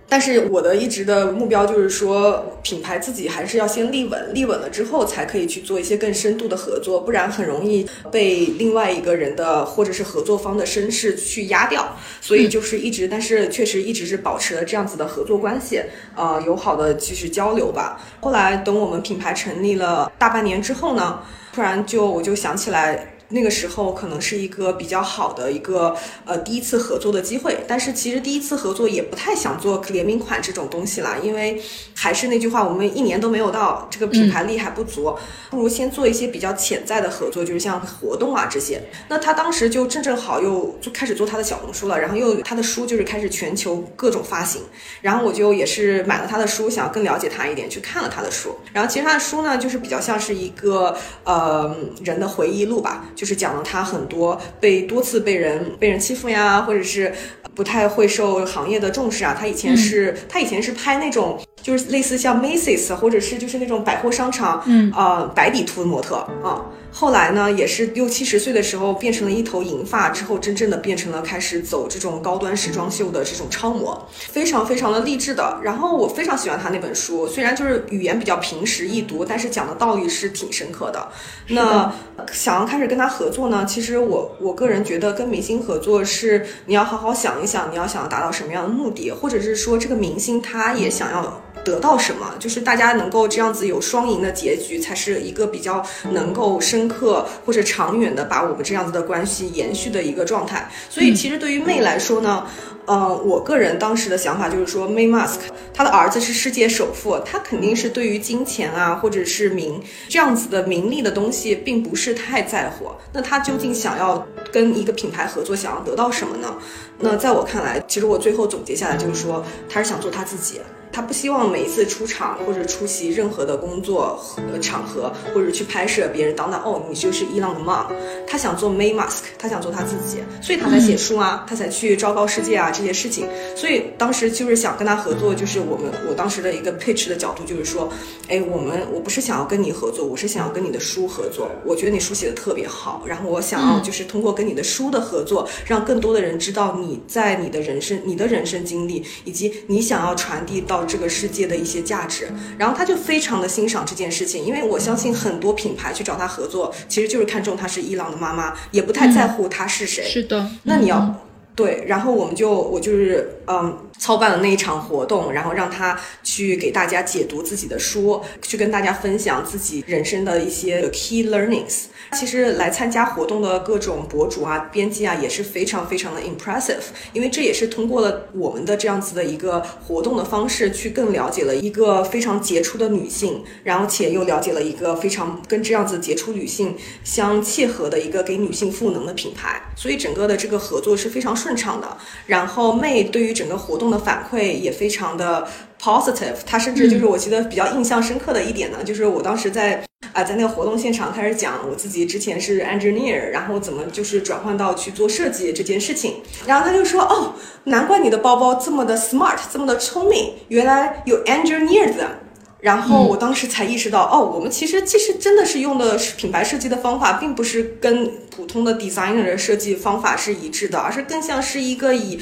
[0.09, 11.97] 但是我的一直的目标就是说，品牌自己还是要先立稳，立稳了之后才可以去做一些更深度的合作，不然很容易被另外一个人的或者是合作方的身世去压掉。
[12.21, 15.81] 所以就是一直，但是确实一直是保持了这样子的合作关系，
[16.15, 17.99] 呃，友好的继续交流吧。
[18.21, 23.12] 后来等我们品牌成立了大半年之后呢，突然就我就想起来。
[23.34, 31.59] 那个时候可能是一个比较好的一个呃第一次合作的机会，但是其实第一次合作也不太想做联名款这种东西啦，因为
[31.95, 35.17] 还是那句话，我们一年都没有到，这个品牌力还不足，
[35.49, 38.81] 不如先做一些比较潜在的合作，就是像活动啊这些。
[39.09, 44.61] 那他当时就正正好又就开始做他的小红书了，然后又他的书就是开始全球各种发行，
[45.01, 48.55] 然后我就也是买了他的书，想要更了解他一点，去看了他的书。
[48.71, 53.05] 然后其实他的书呢，就是比较像是一个呃人的回忆录吧。
[53.15, 57.13] 就是讲了他很多被多次被人被人欺负呀，或者是
[57.53, 59.36] 不太会受行业的重视啊。
[59.38, 66.65] 他以前是，他以前是拍那种，就是类似像 Macy's 或者是就是那种百货商场，嗯啊白底图模特啊。
[66.95, 75.59] 后来呢，也是六七十岁的时候变成了一头银发，之后真正的变成了开始走这种高端时装秀的这种超模，非常非常的励志的。
[75.63, 81.07] 然后我非常喜欢他那本书，虽然就是语言比较平实易读，但是讲的道理是挺深刻的。
[81.47, 81.91] 那
[82.32, 91.41] 想要开始跟他合作呢，其实我我个人觉得跟明星合作是你要好好想一想，你要想要达到什么样的目的，或者是说这个明星他也想要。
[91.64, 100.70] 得到什么， 就是大家能够这样子有双赢的结局，才是一个比较能够深刻或者长远的把我们这样子的关系延续的一个状态。
[100.89, 102.45] 所以，其实对于妹来说呢，
[102.86, 105.39] 呃，我个人当时的想法就是说，May Musk
[105.73, 112.91] 他的儿子是世界首富，他肯定是对于金钱啊或者是名这样子的名利的东西并不是太在乎。
[113.13, 116.55] 那他究竟想要跟一个品牌合作，想要得到什么呢？
[116.99, 120.59] 那在我看来，其实我最后总结下来就是说，他是想做他自己。
[120.95, 124.23] 他不希望每一次出场或者出席任何的工作
[124.61, 127.88] 场合，或者去拍摄别人当当哦，你就是伊朗的 mom。
[128.27, 133.28] 他想做 May Musk，他想做他自己，所以他才写书啊，他才去昭告世界啊这些事情。
[133.55, 137.91] 所以当时就是想跟他合作，就是我们我当时的一个 pitch 的角度就是说，
[138.28, 141.49] 哎，我们我不是想要跟你合作，我是想要跟你的书合作。
[141.65, 150.84] 我觉得你书写的特别好，然后我想要就是通过跟你的书的合作，让更多的人知道你在你的人生、你的人生经历，以及你想要传递到。
[150.86, 160.03] 这个世界的一些价值，然后他就非常的欣赏这件事情，因为我相信很多品牌去找他合作，其实就是看中他是伊朗的妈妈，也不太在乎他是谁。
[160.03, 161.15] 是的，那你要，
[161.55, 171.83] 对，然后我们就我就是嗯操办了那一场活动，然后让他去给大家解读自己的书，去跟大家分享自己人生的一些 key learnings。
[172.13, 176.81] 其实来参加活动的各种博主啊、编辑啊也是非常非常的 impressive，
[177.11, 191.97] 因为这也是通过了我们的这样子的一个活动的方式，去更了解了一个非常杰出的女性，然后且又了解了一个非常跟这样子杰出女性相契合的一个给女性赋能的品牌，所以整个的这个合作是非常顺畅的。
[192.27, 195.47] 然后妹对于整个活动的反馈也非常的
[195.81, 199.83] positive，她甚至就是我记得比较印象深刻的一点呢，就是我当时在。
[200.11, 207.33] 啊，在那个活动现场开始讲我自己之前是 engineer，然后怎么就是转换到去做设计这件事情，然后他就说，哦，
[207.63, 212.19] 难怪你的包包这么的 smart，这么的聪明，原来有 engineer 的。
[212.64, 222.18] 然后我当时才意识到，哦，我们其实其实真的是用的是品牌设计的方法，并不是跟普通的 designer 的设计方法是一致的，而是更像是一个以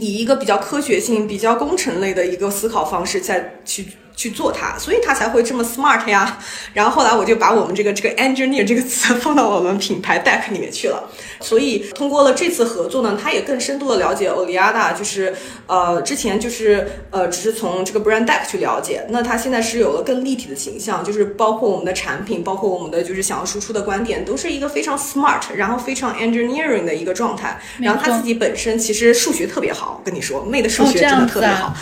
[0.00, 3.86] 以一个比较科学性、比较工程类的一个思考方式在去。
[4.16, 6.38] 去做它，所以它才会这么 smart 呀。
[6.74, 11.02] 然后后来我就把我们这个这个 engineer 这个词放到我们品牌 deck 里面去了。
[11.40, 15.34] 所以通过了这次合作呢，他也更深度的了解欧利亚达，就是
[15.66, 27.58] 呃之前就是呃只是从这个 brand deck 去了解，那他现在是有了更立体的形象，就是包括我们的产品，包括我们的就是想要输出的观点，都是一个非常 smart，然后非常 engineering 的一个状态。
[27.78, 31.74] 然后他自己本身其实数学特别好，跟你说，妹的数学真的特别好。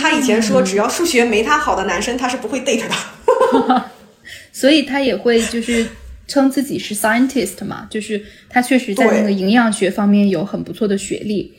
[0.00, 3.84] 他以前说，只要数学没他好的男生，他是不会 date 的。
[4.52, 5.86] 所以他也会就是
[6.26, 11.52] 称自己是 scientist 嘛，就是他确实在那个营养学方面有很不错的学历，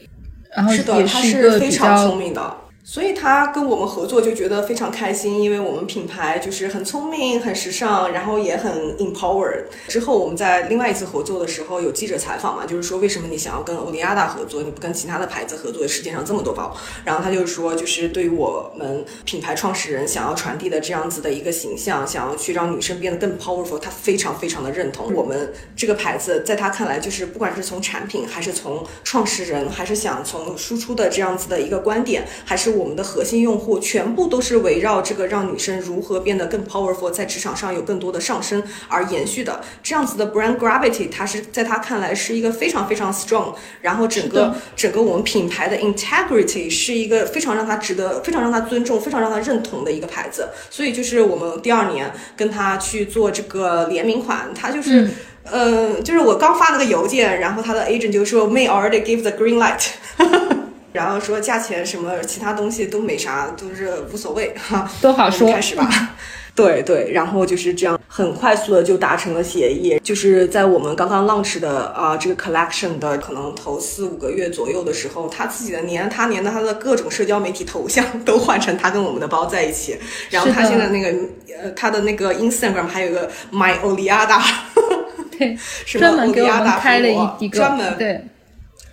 [0.55, 2.55] 然后也是一个比较聪明的。
[2.87, 9.51] 所以他跟我们合作就觉得非常开心，因为我们品牌就是很聪明、很时尚，然后也很 empower。
[9.87, 15.87] 之后我们在另外一次合作的时候有记者采访嘛，就是说为什么你想要跟欧利亚达合作，你不跟其他的牌子合作？
[15.87, 32.74] 世界上这么多包，然后他就说，就是对于我们品牌创始人想要传递的这样子的一个形象，想要去让女生变得更 powerful，他非常非常的认同我们这个牌子，在他看来就是不管是从产品，还是从创始人，还是想从输出的这样子的一个观点，还是。
[32.75, 50.49] 我们的核心用户全部都是围绕这个让女生如何变得更 powerful，在职场上有更多的上升而延续的这样子的 brand gravity，它是在他看来是一个非常非常 strong，然后整个整个我们品牌的 integrity 是一个非常让他值得、非常让他尊重、非常让他认同的一个牌子。
[50.69, 55.09] 所以就是我们第二年跟他去做这个联名款，他就是，
[55.43, 60.64] 呃，就是我刚发了个邮件，然后他的 agent 就说 may already give the green light。
[60.95, 65.51] 然后说价钱什么其他东西都没啥，就是无所谓哈，都好说。
[65.51, 66.15] 开始吧，
[66.55, 69.99] 对对，然后就是这样，很快速的就达成了协议。
[70.01, 79.97] 就是在我们刚刚 launch 的啊这个 collection 的可能头四五个月左右的时候，他自己的连他连的他的各种社交媒体头像都换成他跟我们的包在一起。
[80.29, 81.09] 然后他现在那个
[81.61, 84.41] 呃他的那个 Instagram 还有个 My Oliada，
[85.37, 88.23] 对， 专门给我们开了一个专门对。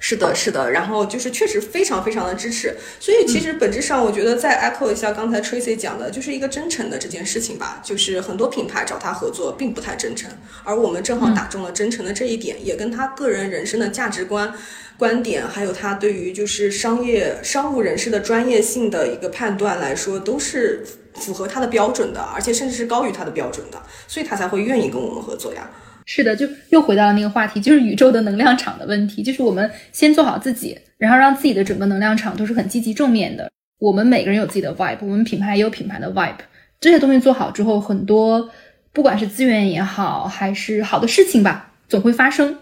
[0.05, 7.81] 是的，是的，然后就是确实非常非常的支持，所以其实本质上我觉得再 echo 一下刚才 Tracy 讲的，就是一个真诚的这件事情吧。
[7.85, 10.29] 就是很多品牌找他合作并不太真诚，
[10.65, 14.53] 而我们正好打中了真诚的这一点，也跟他个人人生的价值观、
[14.99, 20.85] 观点，还有他对于就是商业商务人士的专业性的一个判断来说，都是
[21.15, 25.71] 符合他的标准的，而且甚至是高于他的标准的，所以他才会愿意跟我们合作呀。
[26.05, 29.23] 是的，就又回到了那个话题，就是宇宙的能量场的问题。
[29.23, 33.51] 就是我们先做好自己，然后让自己的整个能量场都是很积极正面的。
[33.79, 36.37] 我们每个人有自己的 vibe，我们品牌也有品牌的 vibe。
[36.81, 38.51] 这些东西做好之后，很多
[38.93, 42.57] 不管是资源也好，还是好的事情吧，总会发生。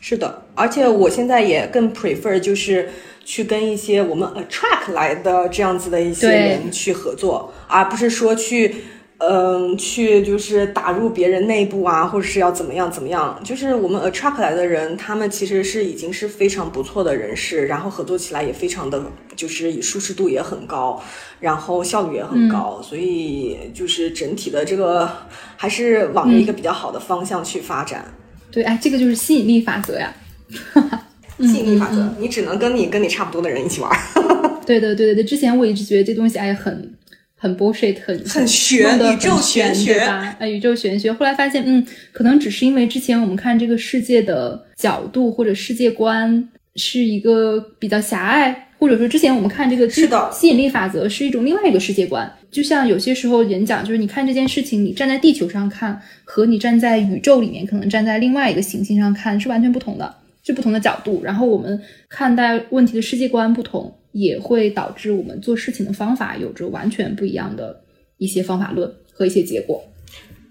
[0.00, 2.88] 是的，而且我现在也更 prefer 就是
[3.24, 8.74] 去跟一些我们 attract 来的这样子的一些人去合作，而不是说去。
[9.22, 13.38] 嗯，去就是打入别人内部啊，或者是要怎么样怎么样？
[13.44, 19.02] 就是我们 attract 来的人，他们其实是已经是非常不错的人士，然后合作起来也非常的，
[19.36, 21.02] 就是舒适度也很高，
[21.38, 25.10] 然后效率也很高，所以就是整体的这个
[25.54, 28.02] 还是往一个比较好的方向去发展。
[28.50, 30.14] 对，哎，这个就是吸引力法则呀，
[31.40, 33.90] 吸引力法则，你只能跟你跟你差不多的人一起玩。
[34.64, 35.24] 对的，对对，对。
[35.24, 36.94] 之前我一直觉得这东西哎很。
[37.42, 40.36] 很 bullshit，很很玄，宇宙玄学，对吧？
[40.38, 41.10] 啊，宇宙玄学。
[41.10, 41.82] 后来发现，嗯，
[42.12, 52.30] 可能只是因为之前我们看这个世界的角度或者世界观是一个比较狭隘，或者说之前我们看这个是的吸引力法则是一种另外一个世界观。
[52.50, 60.14] 就像有些时候演讲，就是你看这件事情，你站在地球上看，和你站在宇宙里面，可能站在另外一个行星上看是完全不同的。
[60.42, 67.82] 是不同的角度，然后我们看待问题的世界观不同，也会导致我们做事情的方法有着完全不一样的
[68.18, 69.84] 一些方法论和一些结果。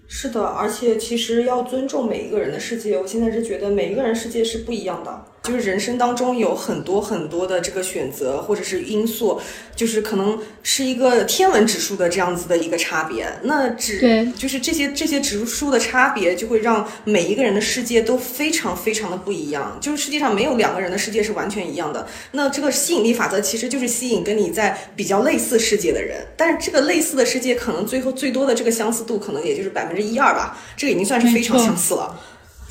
[0.06, 2.98] 是的，而且其实要尊重每一个人的世界。
[2.98, 9.40] 我现在是觉得每一个人世界是不一样的，就是人生当中有很多很多的这个选择或者是因素，
[9.74, 13.26] 就是可能是一个天文指数的这样子的一个差别。
[13.42, 19.76] 那指对，就是这些这些指数的差别，就会让每一个人的世界都非常非常的不一样。
[19.80, 22.06] 就是世界上没有两个人的世界是完全一样的。
[22.30, 32.20] 那这个吸引力法则其实就是吸引跟你在比较类似世界的人，但是这个类似的世界可能最后最多的这个相似度可能也就是百分之一二吧，这个已经算是非常相似了。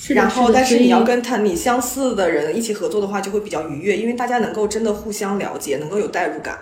[0.02, 6.58] 是然后，但是你要跟他你相似的人一起合作的话，就会比较愉悦，因为大家能够真的互相了解，能够有代入感。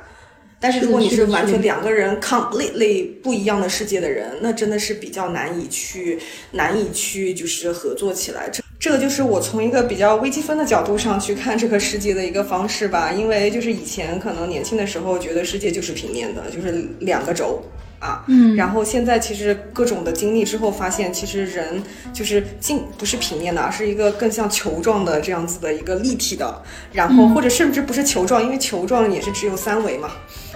[0.59, 6.17] 但是如果你是完全两个人 completely 不一样的世界的人，那真的是比较难以去
[6.53, 8.49] 难以去就是合作起来。
[8.51, 13.13] 这这个就是我从一个比较微积分的角度上去看这个世界的一个方式吧。
[13.13, 17.61] 因为就是以前可能年轻的时候觉得世界就是平面的，就是两个轴。
[17.99, 18.55] 啊，嗯。
[18.55, 21.81] 然后现在其实各种的经历之后，发现其实人
[22.13, 30.11] 就是镜不是平面的，而是一个更像球状的这样子的一个立体的，然后或者甚至不是球状，因为球状也是只有三维嘛，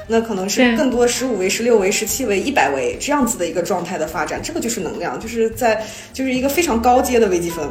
[0.07, 5.83] 那可能是更多十五维、十六维、十七维、一百维这样子的一个状态的发展，这个就是能量，就是在
[6.13, 7.67] 就是一个非常高阶的微积分。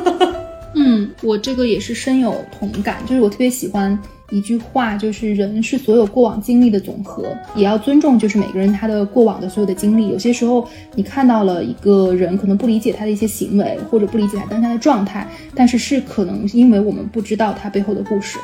[0.74, 3.98] 嗯，我这个也是深有同感，就是我特别喜欢
[4.30, 7.24] 一句话，就是人是所有过往经历的总和，
[7.54, 10.08] 也要尊重就是每个人他的过往的所有的经历。
[10.08, 18.38] 有些时候你看到了一个人可能不理解他的一些行为，或者不理解他当下的状态，但是是可能因为我们不知道他背后的故事。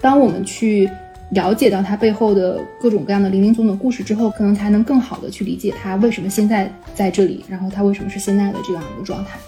[0.00, 0.88] 当我们去
[1.30, 9.38] 了解到他背后的各种各样的零零总总故事之后，可能才能更好的去理解他为什么现在在这里，然后他为什么是现在的这样一个状态。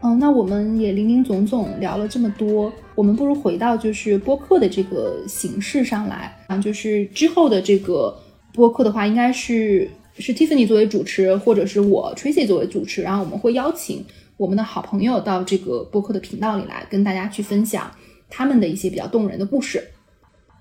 [0.00, 8.16] 嗯，那我们也林林总总聊了这么多，我们不如回到就是播客的这个形式上来啊，就是之后的这个
[8.54, 14.04] 播客的话，应该是是 Tiffany 作为主持，或者是我 Tracy 作为主持，然后我们会邀请
[14.36, 17.90] 我们的好朋友到这个播客的频道里来，跟大家去分享
[18.30, 19.82] 他们的一些比较动人的故事。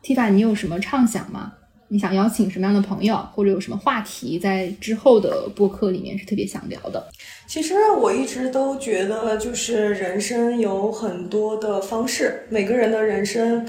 [0.03, 1.53] Tifa，你有什么畅想吗？
[1.89, 7.07] 你想邀请什么样的朋友，或者有什么话题在之后的播客里面是特别想聊的？
[7.47, 13.65] 其实我一直都觉得，就是人生有很多的方式，每个人的人生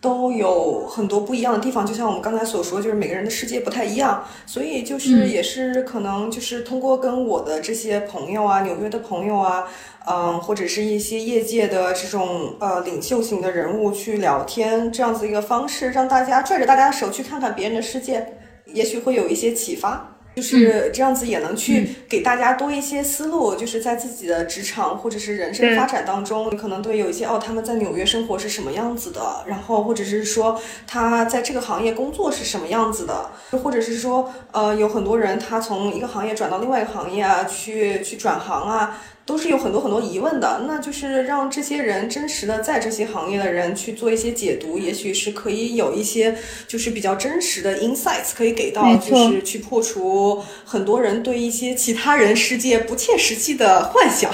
[0.00, 1.86] 都有很多不一样的地方。
[1.86, 9.64] 就像我们刚才所说，就是每个人的世界不太一样，所以就是嗯也是可能就是通过跟我的这些朋友啊，纽约的朋友啊，
[10.06, 18.34] 嗯，或者是一些业界的这种呃领袖型的人物去聊天，这样子一个方式，让大家拽着大家的手去看看别人的世界，
[18.66, 20.10] 也许会有一些启发。
[20.34, 33.30] 就是这样子也能去给大家多一些思路，就是在自己的职场或者是人生发展当中，你可能对有一些哦，他们在纽约生活是什么样子的，然后或者是说他在这个行业工作是什么样子的，
[33.62, 39.00] 或者是说呃，有很多人他从一个行业转到另外一个行业啊，去去转行啊。
[39.26, 46.36] 都是有很多很多疑问的，那就是让这些人真实的在这些行业的人去做一些解读，也许是可以有一些
[46.68, 54.30] 就是比较真实的 insights 可以给到，就是去破除很多人对一些其他人世界不切实际的幻想，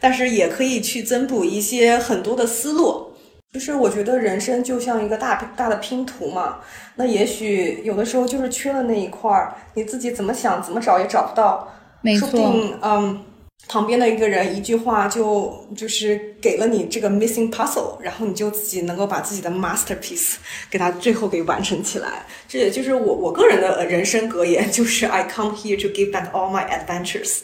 [0.00, 3.12] 但是也可以去增补一些很多的思路。
[3.52, 6.56] 就是我觉得人生就像一个大大的拼图嘛，
[6.96, 11.72] 那也许有的时候就是缺了那一块儿，你自己怎么想怎么找也找不到，
[12.18, 13.20] 说不定嗯。
[13.66, 20.34] 旁边的一个人一句话就就是给了你这个 missing puzzle，然后你就自己能够把自己的 masterpiece
[20.70, 22.26] 给它最后给完成起来。
[22.46, 27.38] 这也就是我我个人的人生格言，就是 I come here to give back all my adventures。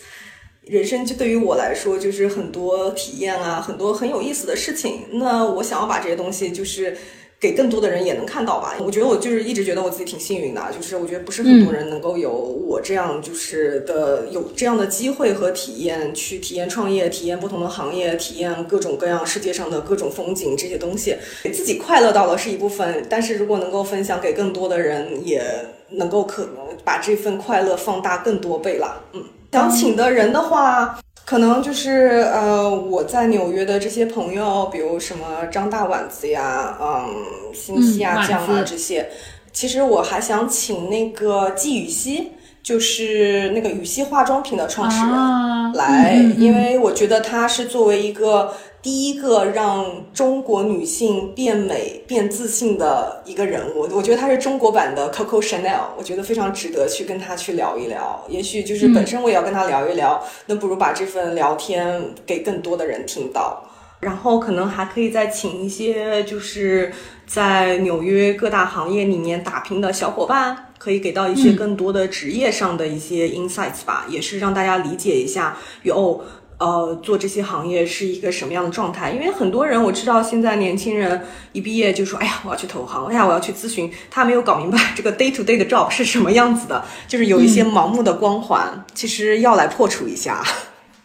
[0.66, 5.06] 人生就对于我来说，就是很多体验啊，很多很有意思的事情。
[5.14, 6.96] 那我想要把这些东西，就是
[7.40, 8.76] 给更多的人也能看到吧。
[8.78, 25.42] 我觉得我就是一直觉得我自己挺幸运的，就是我觉得不是很多人能够有我这样就是的有这样的机会和体验，去体验创业，体验不同的行业，体验各种各样世界上的各种风景这些东西，给自己快乐到了是一部分，但是如果能够分享给更多的人，也
[25.90, 29.00] 能够可能把这份快乐放大更多倍啦。
[29.14, 29.24] 嗯。
[29.52, 31.00] 想请的人的话，
[31.30, 37.06] 可能就是呃，我在纽约的这些朋友，比如什么张大碗子呀，嗯，
[37.54, 39.08] 新西啊这样啊这些。
[39.52, 42.32] 其实我还想请那个季雨熙，
[42.64, 45.08] 就是那个雨熙化妆品的创始人。
[45.08, 48.52] 啊，来，因为我觉得他是作为一个
[48.82, 58.24] 第一个让中国女性变美、变自信的一个人物，我觉得她是中国版的 Coco Chanel，我觉得非常值得去跟她去聊一聊。
[58.28, 63.62] 也许就是嗯本身我也要跟她聊一聊，那不如把这份聊天给更多的人听到。
[64.00, 66.90] 然后可能还可以再请一些就是
[67.26, 76.18] 在纽约各大行业里面打拼的小伙伴，可以给到一些更多的职业上的一些 insights 吧，也是让大家理解一下哟。
[76.60, 79.10] 呃，做这些行业是一个什么样的状态？
[79.12, 81.18] 因为很多人我知道，现在年轻人
[81.52, 90.44] 一毕业就说：“哎呀，我要去投行，哎呀，我要去咨询。”他没有搞明白这个 day to day 的 job 是什么样子的，就是有一些盲目的光环，其实要来破除一下。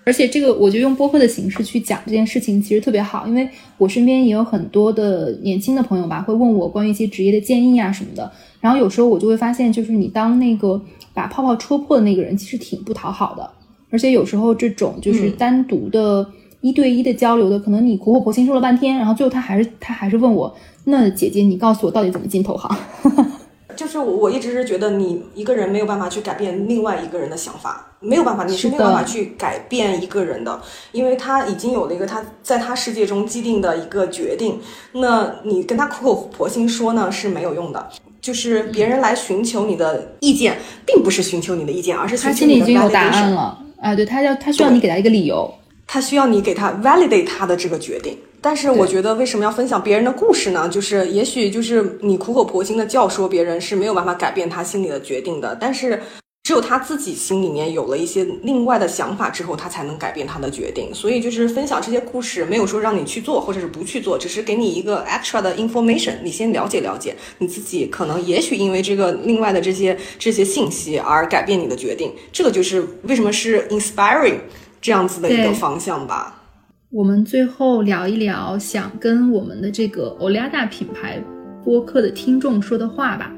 [0.04, 8.30] 而且这个，我觉得用播客的形式去讲这件事情，其实特别好，因为我身边也有很多的年轻的朋友吧，会问我关于一些职业的建议啊什么的。
[8.60, 10.80] 然后有时候我就会发现，就是你当那个
[11.14, 13.50] 把泡泡戳破的那个人，其实挺不讨好的。
[13.96, 16.28] 而且有时候这种就是单独的
[16.60, 22.78] 一对一的交流的，可能你苦口婆心说了半天，然后最后他还是他还是问我，那姐姐你告诉我到底怎么进投行？
[23.74, 34.60] 就是我我一直是觉得你一个人没有办法去改变另外一个人的想法，没有办法，你是没有办法去改变一个人的，因为他已经有了一个他在他世界中既定的一个决定，
[34.92, 37.90] 那你跟他苦口婆心说呢是没有用的。
[38.22, 43.60] 就是别人来寻求你的意见，并不是寻求你的意见，而是他心里已经有答案了。
[43.80, 45.54] 啊，对他要他需要你给他一个理由，
[45.86, 48.18] 他需要你给他 validate 他的这个决定。
[48.42, 50.70] 但是我觉得为什么要分享别人的故事呢？
[50.70, 56.02] 就是也许就是你苦口婆心的教唆别人是没有办法改变他心里的决定的，但是。
[56.46, 60.94] 只有他自己心里面有了一些另外的想法之后，他才能改变他的决定。
[60.94, 72.14] 所以就是分享这些故事，没有说让你去做或者是不去做，只是给你一个 extra 的 information，你先了解了解，你自己可能也许因为这个另外的这些这些信息而改变你的决定。
[72.32, 74.38] 这个就是为什么是 inspiring
[74.80, 76.44] 这样子的一个方向吧。
[76.92, 81.20] 我们最后聊一聊想跟我们的这个欧利亚大品牌
[81.64, 83.34] 播客的听众说的话吧。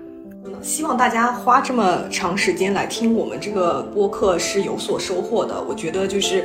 [0.61, 5.55] 希望大家花这么长时间来听我们这个播客是有所收获的。
[5.67, 6.43] 我觉得就是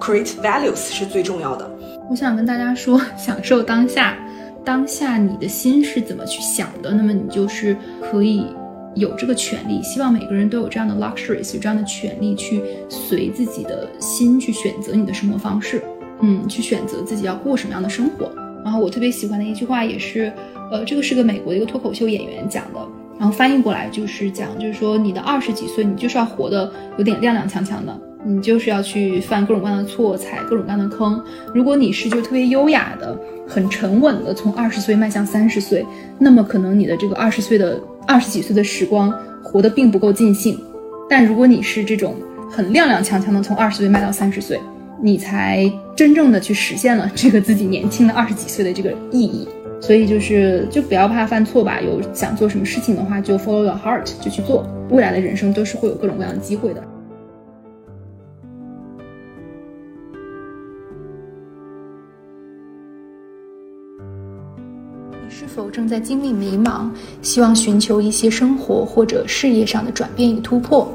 [0.00, 1.70] create values 是最重要的。
[2.10, 4.18] 我想跟大家说，享受当下，
[4.64, 8.46] 当下你的心是怎么去想的，那么你就是可以
[8.94, 9.82] 有这个权利。
[9.82, 15.82] 希望每个人都有这样的 luxuries，有这样的权利去随自己的心去选择你的生活方式，
[16.20, 18.30] 嗯，去选择自己要过什么样的生活。
[18.64, 20.32] 然后我特别喜欢的一句话也是，
[20.70, 22.80] 呃，这个是个美国的一个脱口秀演员讲的。
[23.18, 31.22] 然后翻译过来就是讲，就是说你的二十几岁，你就是要活得有点踉踉跄跄的，你就是要去犯各种各样的错，踩各种各样的坑。
[31.54, 35.86] 如果你是就特别优雅的、很沉稳的从二十岁迈向三十岁，
[36.18, 40.58] 那么可能你的这个二十岁的二十几岁的时光活得并不够尽兴。
[41.08, 42.16] 但如果你是这种
[42.50, 44.58] 很踉踉跄跄的从二十岁迈到三十岁，
[45.00, 49.46] 你才真正的去实现了这个自己年轻的二十几岁的这个意义。
[49.82, 51.80] 所以就是，就不要怕犯错吧。
[51.80, 54.64] 有想做什么事情的话，就 follow your heart，就去做。
[54.90, 56.80] 未来的人生都是会有各种各样的机会的。
[65.12, 66.88] 你是否正在经历迷茫，
[67.20, 70.88] 希望寻求一些生活或者事业上的转变与突破，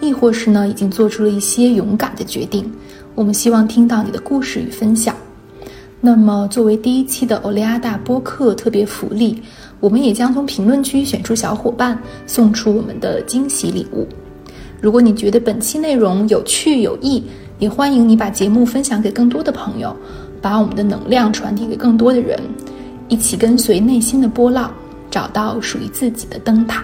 [0.00, 2.68] 亦或是呢，已经做出了一些勇敢的决定？
[3.14, 5.14] 我们希望听到你的故事与分享。
[6.04, 9.40] 那么，作为第一期的欧利亚大播客特别福利，
[9.78, 11.96] 我们也将从评论区选出小伙伴，
[12.26, 14.04] 送出我们的惊喜礼物。
[14.80, 17.22] 如果你觉得本期内容有趣有益，
[17.60, 19.94] 也欢迎你把节目分享给更多的朋友，
[20.40, 22.36] 把我们的能量传递给更多的人，
[23.06, 24.74] 一起跟随内心的波浪，
[25.08, 26.82] 找到属于自己的灯塔。